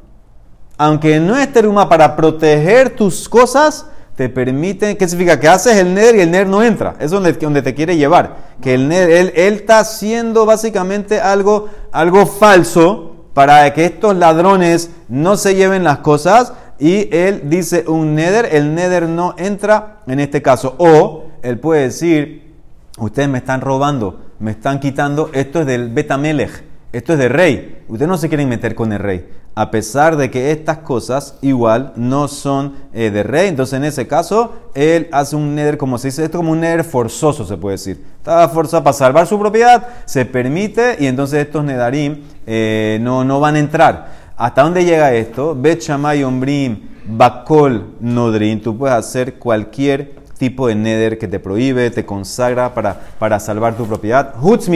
aunque 0.79 1.19
no 1.19 1.35
es 1.35 1.51
teruma 1.51 1.89
para 1.89 2.15
proteger 2.15 2.91
tus 2.91 3.27
cosas, 3.27 3.85
te 4.15 4.29
permite, 4.29 4.95
¿qué 4.95 5.09
significa? 5.09 5.37
Que 5.37 5.49
haces 5.49 5.75
el 5.75 5.93
ner 5.93 6.15
y 6.15 6.21
el 6.21 6.31
ner 6.31 6.47
no 6.47 6.63
entra. 6.63 6.95
Es 6.99 7.11
donde, 7.11 7.33
donde 7.33 7.61
te 7.61 7.75
quiere 7.75 7.97
llevar. 7.97 8.37
Que 8.61 8.75
el 8.75 8.87
ner, 8.87 9.09
él, 9.09 9.33
está 9.35 9.79
haciendo 9.79 10.45
básicamente 10.45 11.19
algo, 11.19 11.67
algo 11.91 12.25
falso 12.25 13.25
para 13.33 13.73
que 13.73 13.83
estos 13.83 14.15
ladrones 14.15 14.91
no 15.09 15.35
se 15.35 15.55
lleven 15.55 15.83
las 15.83 15.97
cosas. 15.97 16.53
Y 16.79 17.13
él 17.13 17.41
dice 17.49 17.83
un 17.85 18.15
neder, 18.15 18.47
el 18.49 18.73
neder 18.73 19.09
no 19.09 19.35
entra 19.37 19.99
en 20.07 20.21
este 20.21 20.41
caso. 20.41 20.75
O 20.77 21.25
él 21.41 21.59
puede 21.59 21.81
decir, 21.83 22.53
ustedes 22.97 23.27
me 23.27 23.39
están 23.39 23.59
robando, 23.59 24.21
me 24.39 24.51
están 24.51 24.79
quitando, 24.79 25.29
esto 25.33 25.59
es 25.59 25.65
del 25.65 25.89
betamelech, 25.89 26.68
esto 26.91 27.13
es 27.13 27.19
de 27.19 27.29
rey. 27.29 27.83
Ustedes 27.87 28.09
no 28.09 28.17
se 28.17 28.29
quieren 28.29 28.49
meter 28.49 28.75
con 28.75 28.91
el 28.93 28.99
rey 28.99 29.25
a 29.59 29.71
pesar 29.71 30.15
de 30.15 30.31
que 30.31 30.51
estas 30.51 30.77
cosas 30.77 31.35
igual 31.41 31.91
no 31.97 32.29
son 32.29 32.75
eh, 32.93 33.11
de 33.11 33.23
rey. 33.23 33.49
Entonces, 33.49 33.73
en 33.73 33.83
ese 33.83 34.07
caso, 34.07 34.53
él 34.73 35.09
hace 35.11 35.35
un 35.35 35.53
neder, 35.53 35.77
como 35.77 35.97
se 35.97 36.07
dice, 36.07 36.23
esto 36.23 36.37
como 36.37 36.53
un 36.53 36.61
neder 36.61 36.85
forzoso, 36.85 37.45
se 37.45 37.57
puede 37.57 37.73
decir. 37.73 38.01
Estaba 38.17 38.47
forzado 38.47 38.85
para 38.85 38.93
salvar 38.93 39.27
su 39.27 39.37
propiedad, 39.37 39.85
se 40.05 40.23
permite, 40.25 40.95
y 40.97 41.07
entonces 41.07 41.45
estos 41.45 41.65
nedarim 41.65 42.21
eh, 42.47 42.99
no, 43.01 43.25
no 43.25 43.41
van 43.41 43.55
a 43.55 43.59
entrar. 43.59 44.07
¿Hasta 44.37 44.63
dónde 44.63 44.85
llega 44.85 45.13
esto? 45.13 45.57
Bet 45.59 45.83
Bakol 47.05 47.95
Nodrin. 47.99 48.61
Tú 48.61 48.77
puedes 48.77 48.95
hacer 48.95 49.33
cualquier 49.33 50.15
tipo 50.37 50.69
de 50.69 50.75
neder 50.75 51.17
que 51.17 51.27
te 51.27 51.41
prohíbe, 51.41 51.91
te 51.91 52.05
consagra 52.05 52.73
para, 52.73 52.97
para 53.19 53.41
salvar 53.41 53.75
tu 53.75 53.85
propiedad. 53.85 54.35
Hutz 54.41 54.69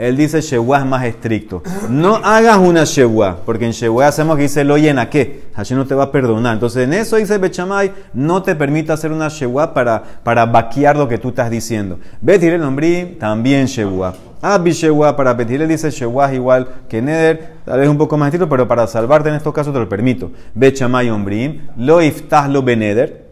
él 0.00 0.16
dice 0.16 0.40
Shewa 0.40 0.78
es 0.78 0.86
más 0.86 1.04
estricto. 1.04 1.62
No 1.90 2.16
hagas 2.16 2.56
una 2.56 2.84
Shewa, 2.84 3.36
porque 3.44 3.66
en 3.66 3.72
Shewa 3.72 4.06
hacemos 4.06 4.36
que 4.36 4.44
dice 4.44 4.64
lo 4.64 4.78
llena 4.78 5.10
qué. 5.10 5.50
Hashem 5.54 5.76
no 5.76 5.86
te 5.86 5.94
va 5.94 6.04
a 6.04 6.10
perdonar. 6.10 6.54
Entonces 6.54 6.84
en 6.84 6.94
eso 6.94 7.16
dice 7.16 7.36
Bechamay, 7.36 7.92
no 8.14 8.42
te 8.42 8.54
permite 8.56 8.92
hacer 8.92 9.12
una 9.12 9.28
Shewa 9.28 9.74
para, 9.74 10.02
para 10.22 10.46
vaquear 10.46 10.96
lo 10.96 11.06
que 11.06 11.18
tú 11.18 11.28
estás 11.28 11.50
diciendo. 11.50 11.98
Betir 12.22 12.54
el 12.54 13.18
también 13.18 13.66
Shewa. 13.66 14.14
Abi 14.40 14.70
Shewa, 14.70 15.14
para 15.14 15.34
Betir 15.34 15.66
dice 15.66 15.90
Shewa 15.90 16.32
igual 16.32 16.66
que 16.88 17.02
Neder, 17.02 17.56
tal 17.66 17.80
vez 17.80 17.88
un 17.90 17.98
poco 17.98 18.16
más 18.16 18.28
estricto, 18.28 18.48
pero 18.48 18.66
para 18.66 18.86
salvarte 18.86 19.28
en 19.28 19.34
estos 19.34 19.52
casos 19.52 19.74
te 19.74 19.80
lo 19.80 19.86
permito. 19.86 20.30
Bechamay 20.54 21.10
Ombrim, 21.10 21.68
lo 21.76 22.00
iftah 22.00 22.48
lo 22.48 22.62
beneder. 22.62 23.26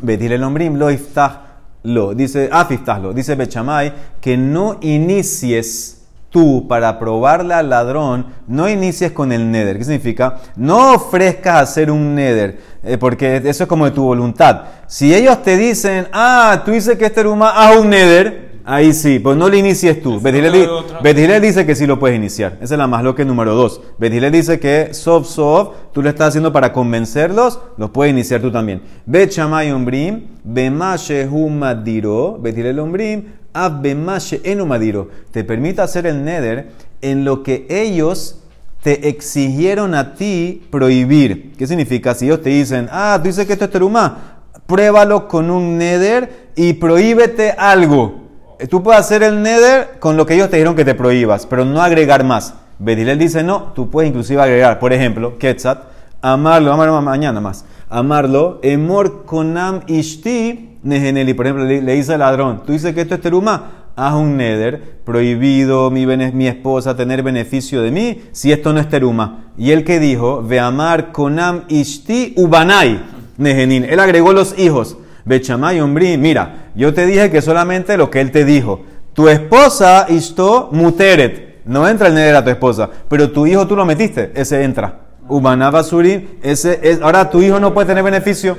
Betir 0.00 0.32
el 0.32 0.42
Ombrim, 0.42 0.74
lo 0.74 0.90
iftah 0.90 1.51
lo, 1.84 2.14
dice 2.14 2.48
Afistahlo, 2.52 3.12
dice 3.12 3.34
Bechamay, 3.34 3.92
que 4.20 4.36
no 4.36 4.78
inicies 4.80 6.02
tú 6.30 6.66
para 6.66 6.98
probarle 6.98 7.54
al 7.54 7.68
ladrón, 7.68 8.26
no 8.48 8.68
inicies 8.68 9.12
con 9.12 9.32
el 9.32 9.50
neder. 9.50 9.78
¿Qué 9.78 9.84
significa? 9.84 10.38
No 10.56 10.94
ofrezcas 10.94 11.62
hacer 11.62 11.90
un 11.90 12.14
neder, 12.14 12.58
eh, 12.82 12.96
porque 12.98 13.36
eso 13.44 13.64
es 13.64 13.68
como 13.68 13.84
de 13.84 13.90
tu 13.90 14.02
voluntad. 14.02 14.62
Si 14.86 15.14
ellos 15.14 15.42
te 15.42 15.56
dicen, 15.56 16.08
ah, 16.12 16.62
tú 16.64 16.70
dices 16.70 16.96
que 16.96 17.06
este 17.06 17.22
Ruma 17.22 17.50
haz 17.50 17.76
un 17.76 17.90
neder, 17.90 18.51
Ahí 18.64 18.92
sí, 18.92 19.18
pues 19.18 19.36
no 19.36 19.48
lo 19.48 19.56
inicies 19.56 20.02
tú. 20.02 20.20
Betilel 20.20 21.42
dice 21.42 21.66
que 21.66 21.74
sí 21.74 21.86
lo 21.86 21.98
puedes 21.98 22.16
iniciar. 22.16 22.58
Esa 22.60 22.74
es 22.74 22.78
la 22.78 22.86
más 22.86 23.02
loca 23.02 23.24
número 23.24 23.54
dos. 23.54 23.80
Betilel 23.98 24.30
dice 24.30 24.60
que 24.60 24.94
sof 24.94 25.26
sof, 25.26 25.70
tú 25.92 26.02
lo 26.02 26.08
estás 26.08 26.28
haciendo 26.28 26.52
para 26.52 26.72
convencerlos, 26.72 27.58
los 27.76 27.90
puedes 27.90 28.12
iniciar 28.12 28.40
tú 28.40 28.52
también. 28.52 28.82
Bet 29.04 29.30
shamay 29.30 29.72
umbrim, 29.72 30.26
bemashe 30.44 31.26
humadiro, 31.26 32.38
betilel 32.40 32.78
umbrim, 32.78 33.24
ab 33.52 33.82
bemashe 33.82 34.40
enumadiro. 34.44 35.08
Te 35.32 35.42
permite 35.42 35.82
hacer 35.82 36.06
el 36.06 36.24
neder 36.24 36.70
en 37.00 37.24
lo 37.24 37.42
que 37.42 37.66
ellos 37.68 38.38
te 38.82 39.08
exigieron 39.08 39.94
a 39.94 40.14
ti 40.14 40.62
prohibir. 40.70 41.52
¿Qué 41.56 41.66
significa? 41.66 42.14
Si 42.14 42.26
ellos 42.26 42.42
te 42.42 42.50
dicen, 42.50 42.88
ah, 42.90 43.18
tú 43.20 43.28
dices 43.28 43.46
que 43.46 43.52
esto 43.52 43.64
es 43.64 43.70
teruma, 43.70 44.40
pruébalo 44.66 45.28
con 45.28 45.50
un 45.50 45.78
neder 45.78 46.50
y 46.56 46.74
prohíbete 46.74 47.52
algo. 47.52 48.21
Tú 48.70 48.82
puedes 48.82 49.00
hacer 49.00 49.22
el 49.22 49.42
neder 49.42 49.96
con 49.98 50.16
lo 50.16 50.26
que 50.26 50.34
ellos 50.34 50.50
te 50.50 50.56
dijeron 50.56 50.76
que 50.76 50.84
te 50.84 50.94
prohíbas, 50.94 51.46
pero 51.46 51.64
no 51.64 51.82
agregar 51.82 52.24
más. 52.24 52.54
Bedilel 52.78 53.18
dice 53.18 53.42
no, 53.42 53.72
tú 53.74 53.90
puedes 53.90 54.08
inclusive 54.08 54.42
agregar. 54.42 54.78
Por 54.78 54.92
ejemplo, 54.92 55.38
Ketzat, 55.38 55.84
amarlo, 56.20 56.72
amarlo 56.72 57.00
mañana 57.00 57.40
más. 57.40 57.64
Amarlo, 57.88 58.58
emor 58.62 59.24
konam 59.24 59.80
ishti 59.86 60.78
neheneli. 60.82 61.34
Por 61.34 61.46
ejemplo, 61.46 61.64
le, 61.64 61.80
dice 61.80 62.14
al 62.14 62.20
ladrón, 62.20 62.62
tú 62.64 62.72
dices 62.72 62.94
que 62.94 63.02
esto 63.02 63.14
es 63.14 63.20
teruma, 63.20 63.86
haz 63.96 64.14
un 64.14 64.36
neder, 64.36 65.00
prohibido 65.04 65.90
mi, 65.90 66.06
mi, 66.06 66.46
esposa 66.46 66.96
tener 66.96 67.22
beneficio 67.22 67.82
de 67.82 67.90
mí, 67.90 68.22
si 68.32 68.52
esto 68.52 68.72
no 68.72 68.80
es 68.80 68.88
teruma. 68.88 69.44
Y 69.56 69.72
él 69.72 69.84
que 69.84 70.00
dijo, 70.00 70.42
ve 70.42 70.60
amar 70.60 71.12
konam 71.12 71.62
ishti 71.68 72.34
ubanai 72.36 73.00
nehenin. 73.36 73.84
Él 73.84 74.00
agregó 74.00 74.32
los 74.32 74.58
hijos. 74.58 74.96
Bechamay 75.24 75.80
Ombri, 75.80 76.16
mira, 76.18 76.70
yo 76.74 76.92
te 76.92 77.06
dije 77.06 77.30
que 77.30 77.42
solamente 77.42 77.96
lo 77.96 78.10
que 78.10 78.20
él 78.20 78.30
te 78.30 78.44
dijo. 78.44 78.84
Tu 79.12 79.28
esposa, 79.28 80.06
isto 80.08 80.68
muteret. 80.72 81.52
No 81.64 81.88
entra 81.88 82.08
el 82.08 82.14
neder 82.14 82.34
a 82.34 82.44
tu 82.44 82.50
esposa, 82.50 82.90
pero 83.08 83.30
tu 83.30 83.46
hijo 83.46 83.66
tú 83.66 83.76
lo 83.76 83.84
metiste, 83.84 84.32
ese 84.34 84.64
entra. 84.64 84.98
Ubanaba 85.28 85.84
Surim, 85.84 86.26
ese 86.42 86.80
es, 86.82 87.00
ahora 87.00 87.30
tu 87.30 87.40
hijo 87.40 87.60
no 87.60 87.72
puede 87.72 87.86
tener 87.86 88.02
beneficio. 88.02 88.56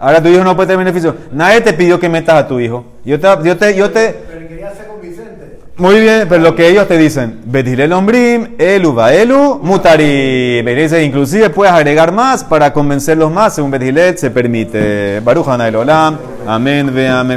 Ahora 0.00 0.22
tu 0.22 0.28
hijo 0.28 0.44
no 0.44 0.54
puede 0.54 0.68
tener 0.68 0.84
beneficio. 0.84 1.16
Nadie 1.32 1.60
te 1.60 1.72
pidió 1.72 1.98
que 1.98 2.08
metas 2.08 2.44
a 2.44 2.48
tu 2.48 2.60
hijo. 2.60 2.84
Yo 3.04 3.18
te, 3.18 3.26
yo 3.42 3.56
te, 3.56 3.74
yo 3.74 3.90
te. 3.90 4.14
Pero 4.28 4.48
quería 4.48 4.72
convincente. 4.86 5.13
Muy 5.76 5.98
bien, 5.98 6.26
pero 6.28 6.40
lo 6.40 6.54
que 6.54 6.68
ellos 6.68 6.86
te 6.86 6.96
dicen, 6.96 7.40
Betilel 7.46 7.92
Ombrim, 7.92 8.54
Elu 8.58 8.94
Elu, 9.00 9.58
Mutari. 9.60 10.62
Dice, 10.62 11.02
inclusive 11.02 11.50
puedes 11.50 11.74
agregar 11.74 12.12
más 12.12 12.44
para 12.44 12.72
convencerlos 12.72 13.32
más, 13.32 13.56
según 13.56 13.72
Betilet 13.72 14.16
se 14.16 14.30
permite. 14.30 15.18
Baruch 15.18 15.48
Olam, 15.48 16.16
Amén, 16.46 16.94
ve 16.94 17.08
amén. 17.08 17.32